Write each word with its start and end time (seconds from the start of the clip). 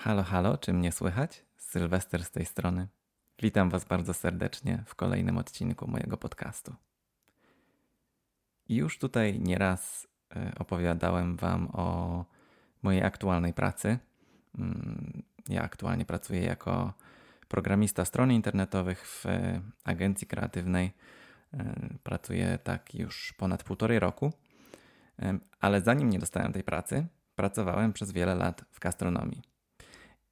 Halo, 0.00 0.22
halo, 0.22 0.58
czy 0.58 0.72
mnie 0.72 0.92
słychać? 0.92 1.44
Sylwester 1.56 2.24
z 2.24 2.30
tej 2.30 2.44
strony. 2.44 2.88
Witam 3.42 3.70
Was 3.70 3.84
bardzo 3.84 4.14
serdecznie 4.14 4.82
w 4.86 4.94
kolejnym 4.94 5.38
odcinku 5.38 5.90
mojego 5.90 6.16
podcastu. 6.16 6.74
Już 8.68 8.98
tutaj 8.98 9.40
nieraz 9.40 10.08
e, 10.36 10.52
opowiadałem 10.58 11.36
Wam 11.36 11.68
o 11.72 12.24
mojej 12.82 13.02
aktualnej 13.02 13.54
pracy. 13.54 13.98
Mm, 14.58 15.22
ja 15.48 15.62
aktualnie 15.62 16.04
pracuję 16.04 16.42
jako 16.42 16.92
programista 17.48 18.04
stron 18.04 18.32
internetowych 18.32 19.06
w 19.06 19.24
agencji 19.84 20.26
kreatywnej. 20.26 20.92
E, 21.54 21.74
pracuję 22.02 22.58
tak 22.64 22.94
już 22.94 23.32
ponad 23.32 23.64
półtorej 23.64 23.98
roku, 23.98 24.32
e, 25.18 25.38
ale 25.60 25.80
zanim 25.80 26.10
nie 26.10 26.18
dostałem 26.18 26.52
tej 26.52 26.62
pracy, 26.62 27.06
pracowałem 27.36 27.92
przez 27.92 28.12
wiele 28.12 28.34
lat 28.34 28.64
w 28.70 28.80
gastronomii. 28.80 29.47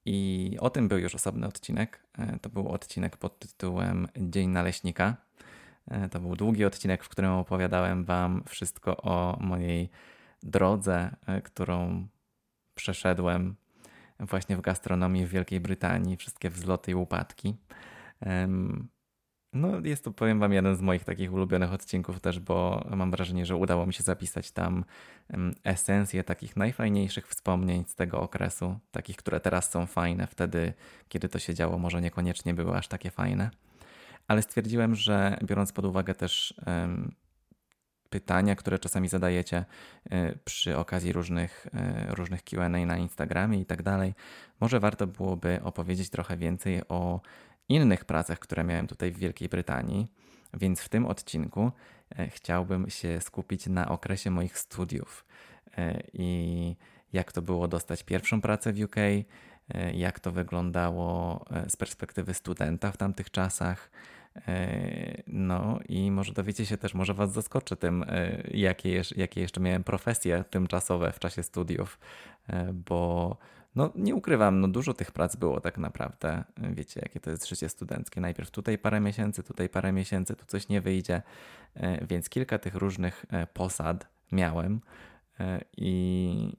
I 0.07 0.57
o 0.61 0.71
tym 0.71 0.89
był 0.89 0.99
już 0.99 1.15
osobny 1.15 1.47
odcinek. 1.47 2.01
E, 2.19 2.39
to 2.39 2.49
był 2.49 2.69
odcinek 2.69 3.17
pod 3.17 3.39
tytułem 3.39 4.09
Dzień 4.17 4.49
Naleśnika. 4.49 5.17
E, 5.89 6.09
to 6.09 6.21
był 6.21 6.37
długi 6.37 6.65
odcinek, 6.65 7.05
w 7.05 7.09
którym 7.09 7.31
opowiadałem 7.31 8.05
Wam 8.05 8.43
wszystko 8.49 8.97
o 8.97 9.39
mojej 9.41 9.91
drodze, 10.43 11.17
e, 11.27 11.43
którą 11.43 12.07
przeszedłem 12.75 13.57
właśnie 14.21 14.57
w 14.57 14.61
gastronomii 14.61 15.27
w 15.27 15.31
Wielkiej 15.31 15.61
Brytanii, 15.61 16.17
wszystkie 16.17 16.51
wzloty 16.51 16.91
i 16.91 16.95
upadki. 16.95 17.57
No, 19.57 19.69
jest 19.85 20.05
to, 20.05 20.11
powiem 20.11 20.41
Wam, 20.41 20.53
jeden 20.53 20.77
z 20.77 20.81
moich 20.81 21.05
takich 21.05 21.33
ulubionych 21.33 21.73
odcinków 21.73 22.21
też, 22.21 22.41
bo 22.41 22.87
mam 22.91 23.11
wrażenie, 23.11 23.47
że 23.47 23.57
udało 23.57 23.87
mi 23.87 23.95
się 23.95 24.03
zapisać 24.03 24.51
tam 24.51 24.85
esencję 25.65 26.25
takich 26.25 26.57
najfajniejszych 26.57 27.29
wspomnień 27.29 27.85
z 27.85 27.95
tego 27.95 28.21
okresu, 28.21 28.79
takich, 28.91 29.17
które 29.17 29.41
teraz 29.41 29.71
są 29.71 29.87
fajne, 29.87 30.27
wtedy, 30.27 30.73
kiedy 31.09 31.29
to 31.29 31.39
się 31.39 31.55
działo, 31.55 31.79
może 31.79 32.01
niekoniecznie 32.01 32.55
były 32.55 32.77
aż 32.77 32.89
takie 32.89 33.11
fajne. 33.11 33.51
Ale 34.29 34.43
stwierdziłem, 34.43 34.95
że 34.95 35.39
biorąc 35.45 35.73
pod 35.73 35.85
uwagę 35.85 36.15
też 36.15 36.55
pytania, 38.11 38.57
które 38.57 38.79
czasami 38.79 39.09
zadajecie 39.09 39.65
y, 40.07 40.39
przy 40.45 40.77
okazji 40.77 41.13
różnych, 41.13 41.67
y, 42.11 42.15
różnych 42.15 42.45
QA 42.45 42.69
na 42.69 42.97
Instagramie 42.97 43.61
i 43.61 43.67
tak 43.67 43.83
dalej, 43.83 44.15
może 44.61 44.81
warto 44.81 45.07
byłoby 45.07 45.61
opowiedzieć 45.63 46.11
trochę 46.11 46.37
więcej 46.37 46.83
o 46.89 47.21
innych 47.69 48.05
pracach, 48.05 48.39
które 48.39 48.65
miałem 48.65 48.87
tutaj 48.87 49.13
w 49.13 49.19
Wielkiej 49.19 49.49
Brytanii, 49.49 50.07
więc 50.55 50.81
w 50.81 50.89
tym 50.89 51.07
odcinku 51.07 51.73
e, 52.19 52.29
chciałbym 52.29 52.91
się 52.91 53.21
skupić 53.21 53.67
na 53.67 53.89
okresie 53.89 54.31
moich 54.31 54.59
studiów 54.59 55.25
e, 55.79 56.03
i 56.13 56.77
jak 57.13 57.33
to 57.33 57.43
było 57.43 57.69
dostać 57.69 58.03
pierwszą 58.03 58.41
pracę 58.41 58.73
w 58.73 58.81
UK, 58.81 58.97
e, 58.97 59.25
jak 59.95 60.21
to 60.21 60.33
wyglądało 60.33 61.45
z 61.69 61.77
perspektywy 61.77 62.35
studenta 62.35 62.93
w 62.93 62.97
tamtych 62.97 63.31
czasach. 63.31 63.91
No 65.27 65.81
i 65.89 66.11
może 66.11 66.33
dowiecie 66.33 66.67
się 66.67 66.77
też, 66.77 66.95
może 66.95 67.15
Was 67.15 67.33
zaskoczy 67.33 67.77
tym, 67.77 68.05
jakie, 68.51 69.03
jakie 69.17 69.41
jeszcze 69.41 69.61
miałem 69.61 69.85
profesje 69.85 70.45
tymczasowe 70.51 71.13
w 71.13 71.19
czasie 71.19 71.43
studiów, 71.43 71.99
bo 72.73 73.37
no 73.77 73.93
nie 73.95 74.15
ukrywam, 74.15 74.61
no 74.61 74.69
dużo 74.69 74.95
tych 74.95 75.13
prac 75.13 75.37
było 75.37 75.61
tak 75.61 75.79
naprawdę. 75.79 76.45
Wiecie, 76.59 77.01
jakie 77.03 77.21
to 77.21 77.31
jest 77.31 77.49
życie 77.49 77.69
studenckie. 77.69 78.21
Najpierw 78.21 78.51
tutaj 78.51 78.79
parę 78.79 79.01
miesięcy, 79.01 79.43
tutaj 79.43 79.69
parę 79.69 79.93
miesięcy, 79.93 80.37
tu 80.37 80.47
coś 80.47 80.69
nie 80.69 80.81
wyjdzie, 80.81 81.23
e, 81.75 82.07
więc 82.07 82.29
kilka 82.29 82.59
tych 82.59 82.75
różnych 82.75 83.25
e, 83.31 83.47
posad 83.47 84.07
miałem 84.33 84.81
e, 85.41 85.61
i 85.77 86.53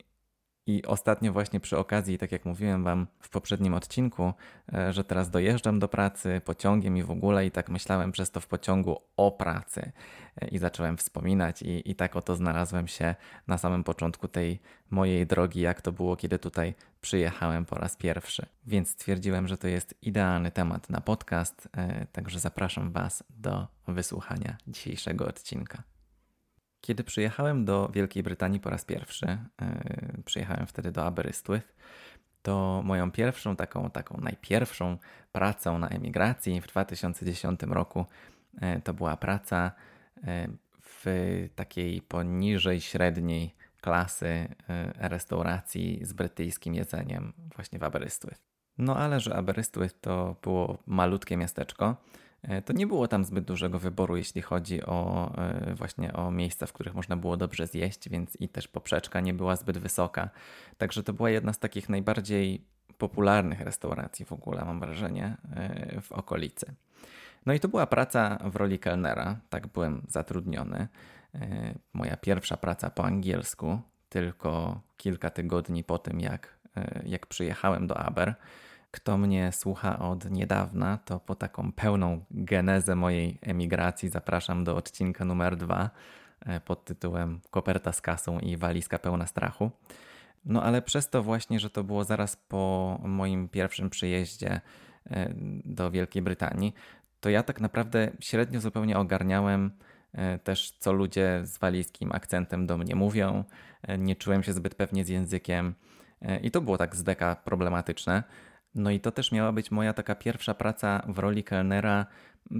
i 0.67 0.85
ostatnio 0.85 1.33
właśnie 1.33 1.59
przy 1.59 1.77
okazji, 1.77 2.17
tak 2.17 2.31
jak 2.31 2.45
mówiłem 2.45 2.83
Wam 2.83 3.07
w 3.19 3.29
poprzednim 3.29 3.73
odcinku, 3.73 4.33
e, 4.73 4.93
że 4.93 5.03
teraz 5.03 5.29
dojeżdżam 5.29 5.79
do 5.79 5.87
pracy 5.87 6.41
pociągiem 6.45 6.97
i 6.97 7.03
w 7.03 7.11
ogóle 7.11 7.45
i 7.45 7.51
tak 7.51 7.69
myślałem 7.69 8.11
przez 8.11 8.31
to 8.31 8.41
w 8.41 8.47
pociągu 8.47 9.01
o 9.17 9.31
pracy 9.31 9.91
e, 10.42 10.47
i 10.47 10.58
zacząłem 10.58 10.97
wspominać 10.97 11.61
i, 11.61 11.92
i 11.92 11.95
tak 11.95 12.15
oto 12.15 12.36
znalazłem 12.36 12.87
się 12.87 13.15
na 13.47 13.58
samym 13.58 13.83
początku 13.83 14.27
tej 14.27 14.59
mojej 14.89 15.27
drogi, 15.27 15.61
jak 15.61 15.81
to 15.81 15.92
było, 15.92 16.15
kiedy 16.15 16.39
tutaj 16.39 16.73
przyjechałem 17.02 17.65
po 17.65 17.75
raz 17.75 17.95
pierwszy. 17.95 18.45
Więc 18.65 18.89
stwierdziłem, 18.89 19.47
że 19.47 19.58
to 19.58 19.67
jest 19.67 19.95
idealny 20.02 20.52
temat 20.52 20.89
na 20.89 21.02
podcast, 21.02 21.69
e, 21.77 22.05
także 22.05 22.39
zapraszam 22.39 22.92
Was 22.92 23.23
do 23.30 23.67
wysłuchania 23.87 24.58
dzisiejszego 24.67 25.27
odcinka. 25.27 25.96
Kiedy 26.82 27.04
przyjechałem 27.04 27.65
do 27.65 27.89
Wielkiej 27.93 28.23
Brytanii 28.23 28.60
po 28.60 28.70
raz 28.70 28.86
pierwszy, 28.86 29.26
yy, 29.26 30.23
przyjechałem 30.26 30.67
wtedy 30.67 30.92
do 30.92 31.05
Aberystwyth, 31.05 31.76
to 32.42 32.82
moją 32.86 33.11
pierwszą, 33.11 33.55
taką, 33.55 33.89
taką 33.89 34.17
najpierwszą 34.21 34.98
pracą 35.32 35.80
na 35.80 35.87
emigracji 35.87 36.61
w 36.61 36.67
2010 36.67 37.60
roku 37.64 38.05
yy, 38.61 38.82
to 38.82 38.93
była 38.93 39.17
praca 39.17 39.71
yy, 40.17 40.23
w 40.82 41.05
takiej 41.55 42.02
poniżej 42.02 42.82
średniej 42.82 43.55
klasy 43.82 44.48
restauracji 44.95 45.99
z 46.05 46.14
brytyjskim 46.14 46.73
jedzeniem 46.73 47.33
właśnie 47.55 47.80
w 47.80 47.83
Aberystwyth. 47.83 48.42
No 48.77 48.98
ale 48.98 49.20
że 49.20 49.36
Aberystwyth 49.36 50.02
to 50.02 50.36
było 50.42 50.77
malutkie 50.86 51.37
miasteczko, 51.37 51.95
E, 51.95 52.27
to 52.65 52.73
nie 52.73 52.87
było 52.87 53.08
tam 53.08 53.25
zbyt 53.25 53.45
dużego 53.45 53.80
wyboru, 53.80 54.17
jeśli 54.17 54.41
chodzi 54.41 54.83
o 54.83 55.31
e, 55.37 55.73
właśnie 55.75 56.13
o 56.13 56.31
miejsca, 56.31 56.65
w 56.65 56.73
których 56.73 56.95
można 56.95 57.17
było 57.17 57.37
dobrze 57.37 57.67
zjeść, 57.67 58.09
więc 58.09 58.35
i 58.35 58.49
też 58.49 58.67
poprzeczka 58.67 59.19
nie 59.19 59.33
była 59.33 59.55
zbyt 59.55 59.77
wysoka. 59.77 60.30
Także 60.77 61.03
to 61.03 61.13
była 61.13 61.30
jedna 61.30 61.53
z 61.53 61.59
takich 61.59 61.89
najbardziej 61.89 62.65
popularnych 62.97 63.61
restauracji 63.61 64.25
w 64.25 64.31
ogóle, 64.31 64.65
mam 64.65 64.80
wrażenie, 64.80 65.37
e, 65.55 66.02
w 66.02 66.11
okolicy. 66.11 66.75
No 67.45 67.53
i 67.53 67.59
to 67.59 67.67
była 67.67 67.87
praca 67.87 68.37
w 68.43 68.55
roli 68.55 68.80
kelnera, 68.80 69.39
tak 69.49 69.67
byłem 69.67 70.02
zatrudniony. 70.07 70.87
Moja 71.93 72.17
pierwsza 72.17 72.57
praca 72.57 72.89
po 72.89 73.05
angielsku, 73.05 73.80
tylko 74.09 74.81
kilka 74.97 75.30
tygodni 75.30 75.83
po 75.83 75.97
tym, 75.97 76.19
jak, 76.19 76.59
jak 77.05 77.25
przyjechałem 77.25 77.87
do 77.87 77.97
Aber. 77.97 78.36
Kto 78.92 79.17
mnie 79.17 79.52
słucha 79.52 79.99
od 79.99 80.31
niedawna, 80.31 80.98
to 80.98 81.20
po 81.20 81.36
taką 81.36 81.71
pełną 81.71 82.25
genezę 82.31 82.95
mojej 82.95 83.39
emigracji 83.42 84.09
zapraszam 84.09 84.64
do 84.64 84.75
odcinka 84.75 85.25
numer 85.25 85.58
dwa 85.58 85.89
e, 86.45 86.59
pod 86.59 86.86
tytułem 86.86 87.39
Koperta 87.52 87.93
z 87.93 88.02
kasą 88.02 88.39
i 88.39 88.58
walizka 88.58 88.99
pełna 88.99 89.27
strachu. 89.27 89.71
No 90.45 90.64
ale 90.64 90.81
przez 90.81 91.09
to 91.09 91.23
właśnie, 91.23 91.59
że 91.59 91.70
to 91.70 91.83
było 91.83 92.03
zaraz 92.03 92.36
po 92.36 92.99
moim 93.03 93.49
pierwszym 93.49 93.89
przyjeździe 93.89 94.61
e, 95.11 95.33
do 95.65 95.92
Wielkiej 95.92 96.21
Brytanii, 96.21 96.73
to 97.19 97.30
ja 97.30 97.43
tak 97.43 97.61
naprawdę 97.61 98.11
średnio 98.19 98.59
zupełnie 98.59 98.98
ogarniałem 98.98 99.71
e, 100.14 100.39
też, 100.39 100.71
co 100.71 100.93
ludzie 100.93 101.42
z 101.43 101.58
walijskim 101.58 102.11
akcentem 102.11 102.67
do 102.67 102.77
mnie 102.77 102.95
mówią. 102.95 103.43
Nie 103.98 104.15
czułem 104.15 104.43
się 104.43 104.54
zbyt 104.54 104.75
pewnie 104.75 105.05
z 105.05 105.09
językiem 105.09 105.75
i 106.42 106.52
to 106.52 106.61
było 106.61 106.77
tak 106.77 106.95
z 106.95 107.04
deka 107.04 107.36
problematyczne. 107.36 108.23
No 108.77 108.92
i 108.92 108.99
to 108.99 109.11
też 109.11 109.32
miała 109.32 109.52
być 109.52 109.71
moja 109.71 109.93
taka 109.93 110.15
pierwsza 110.15 110.54
praca 110.54 111.04
w 111.08 111.20
roli 111.20 111.43
kelnera 111.43 112.05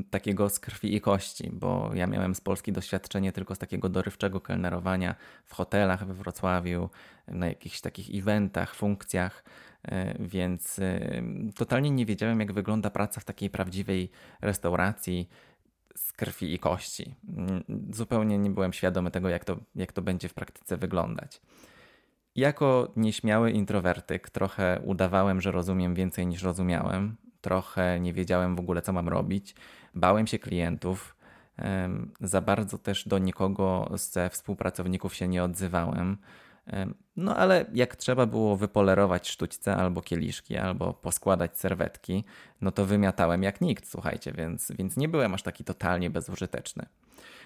takiego 0.10 0.50
z 0.50 0.60
krwi 0.60 0.96
i 0.96 1.02
kości, 1.02 1.50
bo 1.54 1.92
ja 1.94 2.08
miałem 2.08 2.36
z 2.36 2.42
Polski 2.42 2.72
doświadczenie 2.72 3.32
tylko 3.32 3.56
z 3.56 3.58
takiego 3.58 3.90
dorywczego 3.90 4.42
kelnerowania 4.42 5.16
w 5.46 5.54
hotelach 5.54 6.06
we 6.06 6.14
Wrocławiu, 6.14 6.90
na 7.28 7.48
jakichś 7.48 7.82
takich 7.82 8.20
eventach, 8.22 8.76
funkcjach, 8.76 9.44
e, 9.84 10.16
więc 10.20 10.80
e, 10.80 11.22
totalnie 11.56 11.92
nie 11.92 12.06
wiedziałem, 12.06 12.40
jak 12.40 12.54
wygląda 12.54 12.90
praca 12.90 13.22
w 13.22 13.26
takiej 13.26 13.50
prawdziwej 13.50 14.10
restauracji 14.42 15.30
z 15.96 16.14
krwi 16.14 16.54
i 16.54 16.60
kości. 16.60 17.16
Zupełnie 17.92 18.38
nie 18.38 18.50
byłem 18.50 18.74
świadomy 18.74 19.12
tego, 19.12 19.30
jak 19.30 19.46
to, 19.46 19.58
jak 19.76 19.92
to 19.92 20.02
będzie 20.02 20.30
w 20.30 20.34
praktyce 20.34 20.78
wyglądać. 20.78 21.42
Jako 22.38 22.92
nieśmiały 22.96 23.52
introwertyk 23.52 24.30
trochę 24.30 24.82
udawałem, 24.84 25.42
że 25.42 25.52
rozumiem 25.52 25.96
więcej 25.96 26.28
niż 26.28 26.44
rozumiałem. 26.44 27.16
Trochę 27.42 28.00
nie 28.00 28.14
wiedziałem 28.14 28.56
w 28.56 28.60
ogóle, 28.60 28.82
co 28.82 28.94
mam 28.94 29.10
robić. 29.10 29.56
Bałem 29.96 30.28
się 30.28 30.40
klientów. 30.40 31.16
Za 32.22 32.42
bardzo 32.42 32.78
też 32.78 33.08
do 33.08 33.18
nikogo 33.18 33.90
ze 33.94 34.30
współpracowników 34.30 35.16
się 35.16 35.28
nie 35.28 35.44
odzywałem. 35.44 36.18
No 37.16 37.36
ale 37.36 37.66
jak 37.74 37.96
trzeba 37.96 38.26
było 38.26 38.58
wypolerować 38.58 39.30
sztućce 39.30 39.76
albo 39.76 40.02
kieliszki, 40.02 40.58
albo 40.58 40.94
poskładać 40.94 41.58
serwetki, 41.58 42.24
no 42.62 42.72
to 42.72 42.86
wymiatałem 42.86 43.44
jak 43.44 43.62
nikt, 43.62 43.88
słuchajcie, 43.88 44.32
więc, 44.32 44.72
więc 44.72 44.98
nie 44.98 45.10
byłem 45.10 45.34
aż 45.34 45.44
taki 45.44 45.64
totalnie 45.64 46.10
bezużyteczny. 46.10 46.86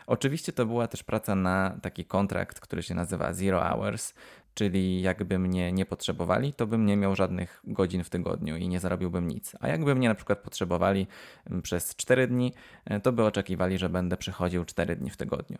Oczywiście 0.07 0.53
to 0.53 0.65
była 0.65 0.87
też 0.87 1.03
praca 1.03 1.35
na 1.35 1.77
taki 1.81 2.05
kontrakt, 2.05 2.59
który 2.59 2.83
się 2.83 2.95
nazywa 2.95 3.33
Zero 3.33 3.61
Hours, 3.61 4.13
czyli 4.53 5.01
jakby 5.01 5.39
mnie 5.39 5.71
nie 5.71 5.85
potrzebowali, 5.85 6.53
to 6.53 6.67
bym 6.67 6.85
nie 6.85 6.97
miał 6.97 7.15
żadnych 7.15 7.61
godzin 7.63 8.03
w 8.03 8.09
tygodniu 8.09 8.57
i 8.57 8.67
nie 8.67 8.79
zarobiłbym 8.79 9.27
nic. 9.27 9.55
A 9.59 9.67
jakby 9.67 9.95
mnie 9.95 10.09
na 10.09 10.15
przykład 10.15 10.39
potrzebowali 10.39 11.07
mm, 11.45 11.61
przez 11.61 11.95
4 11.95 12.27
dni, 12.27 12.53
e, 12.85 12.99
to 12.99 13.11
by 13.11 13.23
oczekiwali, 13.23 13.77
że 13.77 13.89
będę 13.89 14.17
przychodził 14.17 14.65
4 14.65 14.95
dni 14.95 15.09
w 15.09 15.17
tygodniu. 15.17 15.57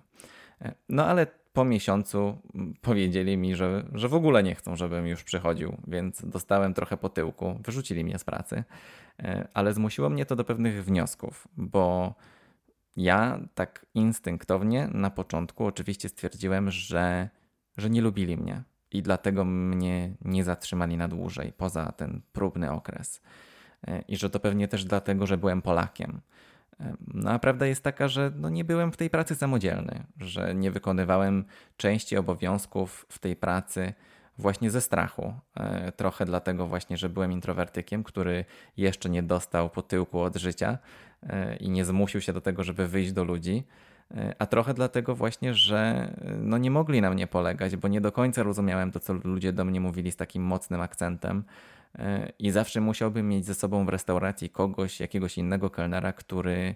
No 0.90 1.06
ale 1.06 1.28
po 1.54 1.66
miesiącu 1.66 2.38
powiedzieli 2.82 3.38
mi, 3.38 3.56
że, 3.56 3.84
że 3.94 4.10
w 4.10 4.14
ogóle 4.14 4.44
nie 4.44 4.56
chcą, 4.56 4.76
żebym 4.76 5.08
już 5.08 5.24
przychodził, 5.24 5.78
więc 5.88 6.26
dostałem 6.26 6.74
trochę 6.74 6.98
po 6.98 7.10
tyłku, 7.10 7.60
wyrzucili 7.64 8.04
mnie 8.04 8.20
z 8.20 8.24
pracy, 8.24 8.64
ale 9.54 9.74
zmusiło 9.74 10.10
mnie 10.10 10.26
to 10.26 10.36
do 10.36 10.44
pewnych 10.44 10.86
wniosków, 10.86 11.48
bo 11.58 12.14
ja 12.96 13.40
tak 13.56 13.86
instynktownie 13.94 14.90
na 14.94 15.10
początku 15.10 15.66
oczywiście 15.66 16.10
stwierdziłem, 16.10 16.72
że, 16.72 17.30
że 17.78 17.90
nie 17.90 18.02
lubili 18.02 18.38
mnie 18.38 18.64
i 18.92 19.02
dlatego 19.02 19.46
mnie 19.46 20.16
nie 20.22 20.44
zatrzymali 20.44 20.98
na 20.98 21.08
dłużej, 21.08 21.54
poza 21.58 21.92
ten 21.92 22.22
próbny 22.32 22.72
okres. 22.72 23.22
I 24.08 24.18
że 24.18 24.30
to 24.30 24.40
pewnie 24.40 24.68
też 24.68 24.86
dlatego, 24.86 25.28
że 25.28 25.38
byłem 25.38 25.62
Polakiem. 25.62 26.22
No 27.08 27.32
a 27.32 27.40
prawda 27.40 27.66
jest 27.66 27.84
taka, 27.84 28.08
że 28.08 28.32
no 28.36 28.50
nie 28.50 28.64
byłem 28.64 28.92
w 28.92 28.98
tej 28.98 29.10
pracy 29.10 29.36
samodzielny, 29.36 30.04
że 30.18 30.56
nie 30.56 30.72
wykonywałem 30.72 31.46
części 31.78 32.18
obowiązków 32.18 33.06
w 33.10 33.20
tej 33.20 33.36
pracy 33.36 33.94
właśnie 34.38 34.72
ze 34.72 34.82
strachu. 34.82 35.34
E, 35.58 35.92
trochę 35.92 36.26
dlatego 36.26 36.68
właśnie, 36.68 36.98
że 36.98 37.10
byłem 37.10 37.32
introwertykiem, 37.32 38.04
który 38.04 38.46
jeszcze 38.78 39.10
nie 39.10 39.24
dostał 39.24 39.70
po 39.70 39.82
tyłku 39.82 40.20
od 40.20 40.36
życia 40.36 40.78
e, 41.24 41.56
i 41.56 41.70
nie 41.70 41.86
zmusił 41.86 42.22
się 42.22 42.34
do 42.34 42.42
tego, 42.42 42.64
żeby 42.64 42.88
wyjść 42.88 43.12
do 43.12 43.24
ludzi. 43.24 43.64
E, 44.12 44.36
a 44.40 44.46
trochę 44.46 44.74
dlatego 44.74 45.16
właśnie, 45.16 45.54
że 45.54 46.12
no 46.42 46.58
nie 46.58 46.72
mogli 46.72 47.02
na 47.02 47.10
mnie 47.10 47.28
polegać, 47.28 47.76
bo 47.76 47.88
nie 47.88 48.02
do 48.02 48.12
końca 48.12 48.44
rozumiałem 48.44 48.92
to, 48.92 49.00
co 49.00 49.14
ludzie 49.14 49.54
do 49.54 49.66
mnie 49.66 49.82
mówili 49.82 50.12
z 50.12 50.16
takim 50.16 50.44
mocnym 50.44 50.82
akcentem. 50.82 51.44
I 52.40 52.52
zawsze 52.52 52.82
musiałbym 52.82 53.30
mieć 53.30 53.46
ze 53.46 53.56
sobą 53.56 53.86
w 53.86 53.90
restauracji 53.90 54.50
kogoś, 54.50 55.00
jakiegoś 55.00 55.38
innego 55.38 55.70
kelnera, 55.70 56.14
który 56.14 56.76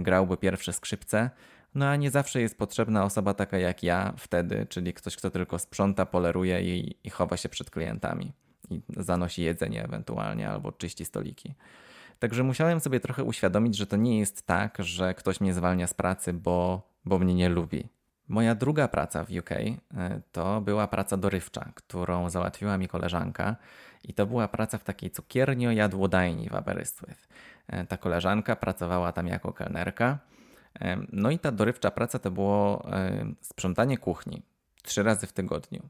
grałby 0.00 0.36
pierwsze 0.36 0.72
skrzypce, 0.72 1.30
no 1.74 1.86
a 1.88 1.96
nie 1.96 2.10
zawsze 2.10 2.40
jest 2.40 2.58
potrzebna 2.58 3.04
osoba 3.04 3.34
taka 3.34 3.58
jak 3.58 3.82
ja 3.82 4.12
wtedy, 4.16 4.66
czyli 4.68 4.94
ktoś, 4.94 5.16
kto 5.16 5.30
tylko 5.30 5.58
sprząta, 5.58 6.06
poleruje 6.06 6.62
i, 6.62 6.96
i 7.04 7.10
chowa 7.10 7.36
się 7.36 7.48
przed 7.48 7.70
klientami 7.70 8.32
i 8.70 8.82
zanosi 8.96 9.42
jedzenie 9.42 9.84
ewentualnie 9.84 10.48
albo 10.48 10.72
czyści 10.72 11.04
stoliki. 11.04 11.54
Także 12.18 12.42
musiałem 12.42 12.80
sobie 12.80 13.00
trochę 13.00 13.24
uświadomić, 13.24 13.76
że 13.76 13.86
to 13.86 13.96
nie 13.96 14.18
jest 14.18 14.46
tak, 14.46 14.76
że 14.80 15.14
ktoś 15.14 15.40
mnie 15.40 15.54
zwalnia 15.54 15.86
z 15.86 15.94
pracy, 15.94 16.32
bo, 16.32 16.88
bo 17.04 17.18
mnie 17.18 17.34
nie 17.34 17.48
lubi. 17.48 17.88
Moja 18.28 18.54
druga 18.54 18.88
praca 18.88 19.24
w 19.24 19.30
UK 19.30 19.50
e, 19.50 19.76
to 20.32 20.60
była 20.60 20.88
praca 20.88 21.16
dorywcza, 21.16 21.72
którą 21.74 22.30
załatwiła 22.30 22.78
mi 22.78 22.88
koleżanka 22.88 23.56
i 24.04 24.14
to 24.14 24.26
była 24.26 24.48
praca 24.48 24.78
w 24.78 24.84
takiej 24.84 25.10
cukiernio-jadłodajni 25.10 26.48
w 26.48 26.54
Aberystwyth. 26.54 27.28
E, 27.66 27.86
ta 27.86 27.96
koleżanka 27.96 28.56
pracowała 28.56 29.12
tam 29.12 29.26
jako 29.26 29.52
kelnerka 29.52 30.18
no 31.12 31.30
i 31.30 31.38
ta 31.38 31.52
dorywcza 31.52 31.90
praca 31.90 32.18
to 32.18 32.30
było 32.30 32.86
sprzątanie 33.40 33.98
kuchni 33.98 34.42
trzy 34.82 35.02
razy 35.02 35.26
w 35.26 35.32
tygodniu. 35.32 35.88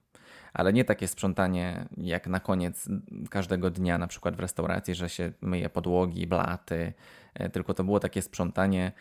Ale 0.52 0.73
nie 0.73 0.84
takie 0.84 1.08
sprzątanie 1.08 1.88
jak 1.96 2.26
na 2.26 2.40
koniec 2.40 2.88
każdego 3.31 3.70
dnia, 3.70 3.99
na 3.99 4.06
przykład 4.06 4.37
w 4.37 4.40
restauracji, 4.40 4.94
że 4.94 5.08
się 5.08 5.32
myje 5.40 5.69
podłogi, 5.70 6.26
blaty, 6.26 6.93
e, 7.34 7.50
tylko 7.50 7.75
to 7.75 7.84
było 7.84 8.00
takie 8.00 8.23
sprzątanie 8.23 8.93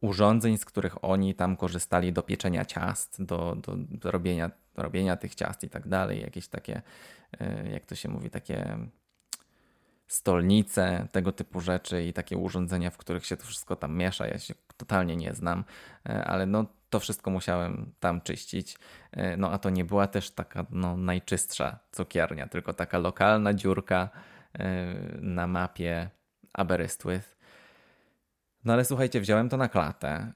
urządzeń, 0.00 0.58
z 0.58 0.64
których 0.64 1.04
oni 1.04 1.34
tam 1.34 1.56
korzystali 1.56 2.12
do 2.12 2.22
pieczenia 2.22 2.64
ciast, 2.64 3.22
do, 3.24 3.56
do, 3.56 3.76
do 3.76 4.10
robienia, 4.10 4.50
do 4.74 4.82
robienia 4.82 5.16
tych 5.16 5.34
ciast 5.34 5.64
i 5.64 5.68
tak 5.68 5.88
dalej. 5.88 6.20
Jakieś 6.20 6.48
takie, 6.48 6.82
e, 7.40 7.70
jak 7.70 7.86
to 7.86 7.94
się 7.94 8.08
mówi, 8.08 8.30
takie 8.30 8.78
stolnice, 10.06 11.08
tego 11.12 11.32
typu 11.32 11.60
rzeczy 11.60 12.04
i 12.04 12.12
takie 12.12 12.36
urządzenia, 12.36 12.90
w 12.90 12.96
których 12.96 13.26
się 13.26 13.36
to 13.36 13.46
wszystko 13.46 13.76
tam 13.76 13.96
miesza. 13.96 14.26
Ja 14.26 14.38
się 14.38 14.54
totalnie 14.76 15.16
nie 15.16 15.34
znam, 15.34 15.64
e, 16.08 16.24
ale 16.24 16.46
no 16.46 16.66
to 16.90 17.00
wszystko 17.00 17.30
musiałem 17.30 17.92
tam 18.00 18.20
czyścić. 18.20 18.78
E, 19.12 19.36
no 19.36 19.52
a 19.52 19.58
to 19.58 19.70
nie 19.70 19.84
była 19.84 20.06
też 20.06 20.30
taka 20.30 20.66
no, 20.70 20.96
najczystsza 20.96 21.78
cukiernia, 21.92 22.48
tylko 22.48 22.72
taka 22.72 22.98
lokalna 22.98 23.54
dziurka 23.54 24.08
e, 24.58 24.94
na 25.20 25.46
mapie 25.46 26.10
Aberystwyth. 26.52 27.36
No 28.64 28.72
ale 28.72 28.84
słuchajcie, 28.84 29.20
wziąłem 29.20 29.48
to 29.48 29.56
na 29.56 29.68
klatę 29.68 30.32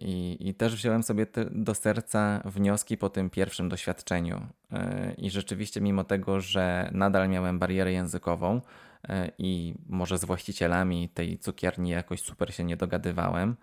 i, 0.00 0.36
i 0.40 0.54
też 0.54 0.76
wziąłem 0.76 1.02
sobie 1.02 1.26
te, 1.26 1.44
do 1.44 1.74
serca 1.74 2.42
wnioski 2.44 2.98
po 2.98 3.10
tym 3.10 3.30
pierwszym 3.30 3.68
doświadczeniu. 3.68 4.46
I 5.18 5.30
rzeczywiście, 5.30 5.80
mimo 5.80 6.04
tego, 6.04 6.40
że 6.40 6.90
nadal 6.92 7.28
miałem 7.28 7.58
barierę 7.58 7.92
językową, 7.92 8.60
i 9.38 9.74
może 9.86 10.18
z 10.18 10.24
właścicielami 10.24 11.08
tej 11.08 11.38
cukierni 11.38 11.90
jakoś 11.90 12.20
super 12.20 12.54
się 12.54 12.64
nie 12.64 12.76
dogadywałem, 12.76 13.56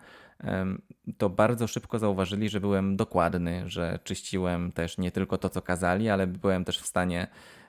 to 1.18 1.30
bardzo 1.30 1.66
szybko 1.66 1.98
zauważyli, 1.98 2.48
że 2.48 2.60
byłem 2.60 2.96
dokładny, 2.96 3.62
że 3.66 3.98
czyściłem 4.04 4.72
też 4.72 4.98
nie 4.98 5.10
tylko 5.10 5.38
to, 5.38 5.48
co 5.48 5.62
kazali, 5.62 6.10
ale 6.10 6.26
byłem 6.26 6.64
też 6.64 6.78
w 6.78 6.86
stanie 6.86 7.26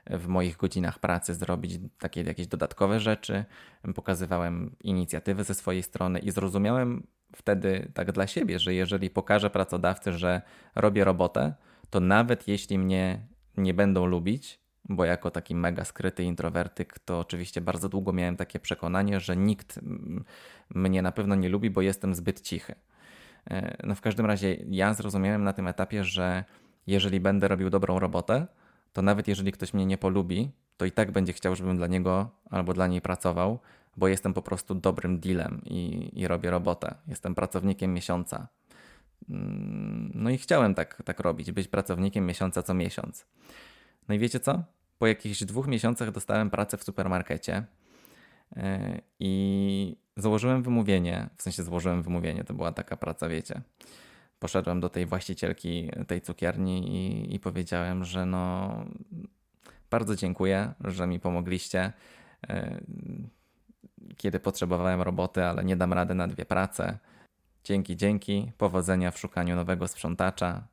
w 0.10 0.28
moich 0.28 0.58
godzinach 0.58 1.00
pracy 1.00 1.34
zrobić 1.34 1.80
takie 2.00 2.22
jakieś 2.22 2.48
dodatkowe 2.48 3.00
rzeczy. 3.00 3.46
Pokazywałem 3.96 4.76
inicjatywy 4.82 5.44
ze 5.44 5.54
swojej 5.54 5.84
strony 5.84 6.20
i 6.20 6.32
zrozumiałem 6.32 7.08
wtedy 7.36 7.92
tak 7.94 8.12
dla 8.12 8.28
siebie, 8.28 8.60
że 8.60 8.74
jeżeli 8.74 9.10
pokażę 9.10 9.50
pracodawcy, 9.50 10.14
że 10.14 10.42
robię 10.76 11.04
robotę, 11.04 11.54
to 11.90 12.00
nawet 12.00 12.48
jeśli 12.48 12.80
mnie 12.80 13.28
nie 13.58 13.74
będą 13.74 14.06
lubić, 14.06 14.63
bo 14.90 15.06
jako 15.06 15.32
taki 15.32 15.56
mega 15.56 15.86
skryty 15.86 16.24
introwertyk, 16.24 17.00
to 17.00 17.20
oczywiście 17.20 17.62
bardzo 17.62 17.90
długo 17.90 18.14
miałem 18.14 18.38
takie 18.38 18.60
przekonanie, 18.60 19.20
że 19.20 19.38
nikt 19.38 19.80
mnie 20.76 21.02
na 21.02 21.12
pewno 21.12 21.36
nie 21.36 21.50
lubi, 21.50 21.70
bo 21.70 21.82
jestem 21.82 22.16
zbyt 22.16 22.42
cichy. 22.42 22.76
E, 23.52 23.78
no 23.84 23.96
w 23.96 24.02
każdym 24.02 24.26
razie 24.26 24.58
ja 24.70 24.94
zrozumiałem 24.94 25.44
na 25.44 25.54
tym 25.54 25.68
etapie, 25.68 26.04
że 26.04 26.44
jeżeli 26.88 27.20
będę 27.20 27.48
robił 27.48 27.70
dobrą 27.70 28.00
robotę, 28.00 28.48
to 28.94 29.02
nawet 29.02 29.28
jeżeli 29.28 29.52
ktoś 29.52 29.74
mnie 29.74 29.86
nie 29.86 29.98
polubi, 29.98 30.52
to 30.78 30.86
i 30.86 30.92
tak 30.92 31.12
będzie 31.12 31.34
chciał, 31.34 31.56
żebym 31.56 31.78
dla 31.78 31.88
niego 31.88 32.30
albo 32.50 32.74
dla 32.74 32.88
niej 32.88 33.02
pracował, 33.02 33.60
bo 33.98 34.08
jestem 34.08 34.34
po 34.34 34.42
prostu 34.42 34.76
dobrym 34.76 35.20
dealem 35.20 35.62
i, 35.66 36.10
i 36.14 36.28
robię 36.28 36.52
robotę. 36.52 36.96
Jestem 37.08 37.36
pracownikiem 37.36 37.94
miesiąca. 37.94 38.48
Mm, 39.30 40.12
no 40.16 40.30
i 40.30 40.38
chciałem 40.38 40.76
tak, 40.76 41.04
tak 41.06 41.20
robić, 41.20 41.52
być 41.52 41.68
pracownikiem 41.68 42.26
miesiąca 42.26 42.64
co 42.64 42.74
miesiąc. 42.74 43.26
No 44.08 44.16
i 44.16 44.20
wiecie 44.20 44.40
co? 44.40 44.64
Po 44.98 45.08
jakichś 45.08 45.44
dwóch 45.44 45.68
miesiącach 45.68 46.12
dostałem 46.12 46.50
pracę 46.50 46.78
w 46.78 46.84
supermarkecie 46.84 47.66
e, 48.56 49.02
i 49.20 49.96
założyłem 50.18 50.64
wymówienie, 50.64 51.30
w 51.38 51.42
sensie 51.42 51.64
złożyłem 51.64 52.04
wymówienie, 52.04 52.44
to 52.44 52.54
była 52.54 52.72
taka 52.72 52.98
praca, 52.98 53.30
wiecie. 53.30 53.62
Poszedłem 54.40 54.80
do 54.80 54.90
tej 54.90 55.06
właścicielki 55.06 55.92
tej 56.08 56.22
cukierni 56.22 56.96
i, 56.96 57.36
i 57.36 57.40
powiedziałem, 57.40 58.06
że 58.06 58.26
no 58.26 58.70
bardzo 59.90 60.16
dziękuję, 60.16 60.74
że 60.84 61.08
mi 61.08 61.20
pomogliście, 61.20 61.94
e, 62.48 62.82
kiedy 64.18 64.40
potrzebowałem 64.40 65.02
roboty, 65.02 65.46
ale 65.46 65.64
nie 65.64 65.76
dam 65.76 65.94
rady 65.94 66.16
na 66.16 66.28
dwie 66.28 66.46
prace. 66.46 66.98
Dzięki, 67.64 67.96
dzięki. 67.96 68.52
Powodzenia 68.58 69.12
w 69.12 69.20
szukaniu 69.20 69.56
nowego 69.56 69.88
sprzątacza. 69.88 70.68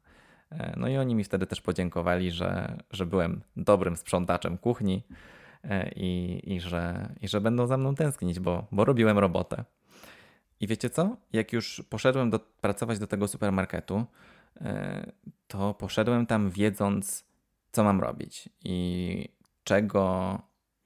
E, 0.51 0.75
no 0.77 0.89
i 0.89 0.97
oni 0.97 1.15
mi 1.15 1.25
wtedy 1.25 1.47
też 1.47 1.61
podziękowali, 1.61 2.31
że, 2.31 2.79
że 2.91 3.07
byłem 3.07 3.43
dobrym 3.57 3.97
sprzątaczem 3.97 4.59
kuchni 4.59 5.03
e, 5.65 5.91
i, 5.97 6.41
i, 6.55 6.61
że, 6.61 7.09
i 7.21 7.29
że 7.29 7.41
będą 7.41 7.67
za 7.67 7.77
mną 7.77 7.95
tęsknić, 7.95 8.41
bo, 8.41 8.67
bo 8.73 8.85
robiłem 8.85 9.19
robotę. 9.19 9.65
I 10.61 10.67
wiecie 10.67 10.91
co? 10.91 11.17
Jak 11.33 11.53
już 11.53 11.83
poszedłem 11.89 12.31
do, 12.31 12.39
pracować 12.39 12.99
do 12.99 13.07
tego 13.07 13.29
supermarketu, 13.29 14.05
e, 14.61 15.13
to 15.47 15.75
poszedłem 15.75 16.27
tam 16.27 16.51
wiedząc, 16.51 17.25
co 17.73 17.85
mam 17.85 18.01
robić 18.01 18.49
i 18.65 19.29
czego 19.65 20.39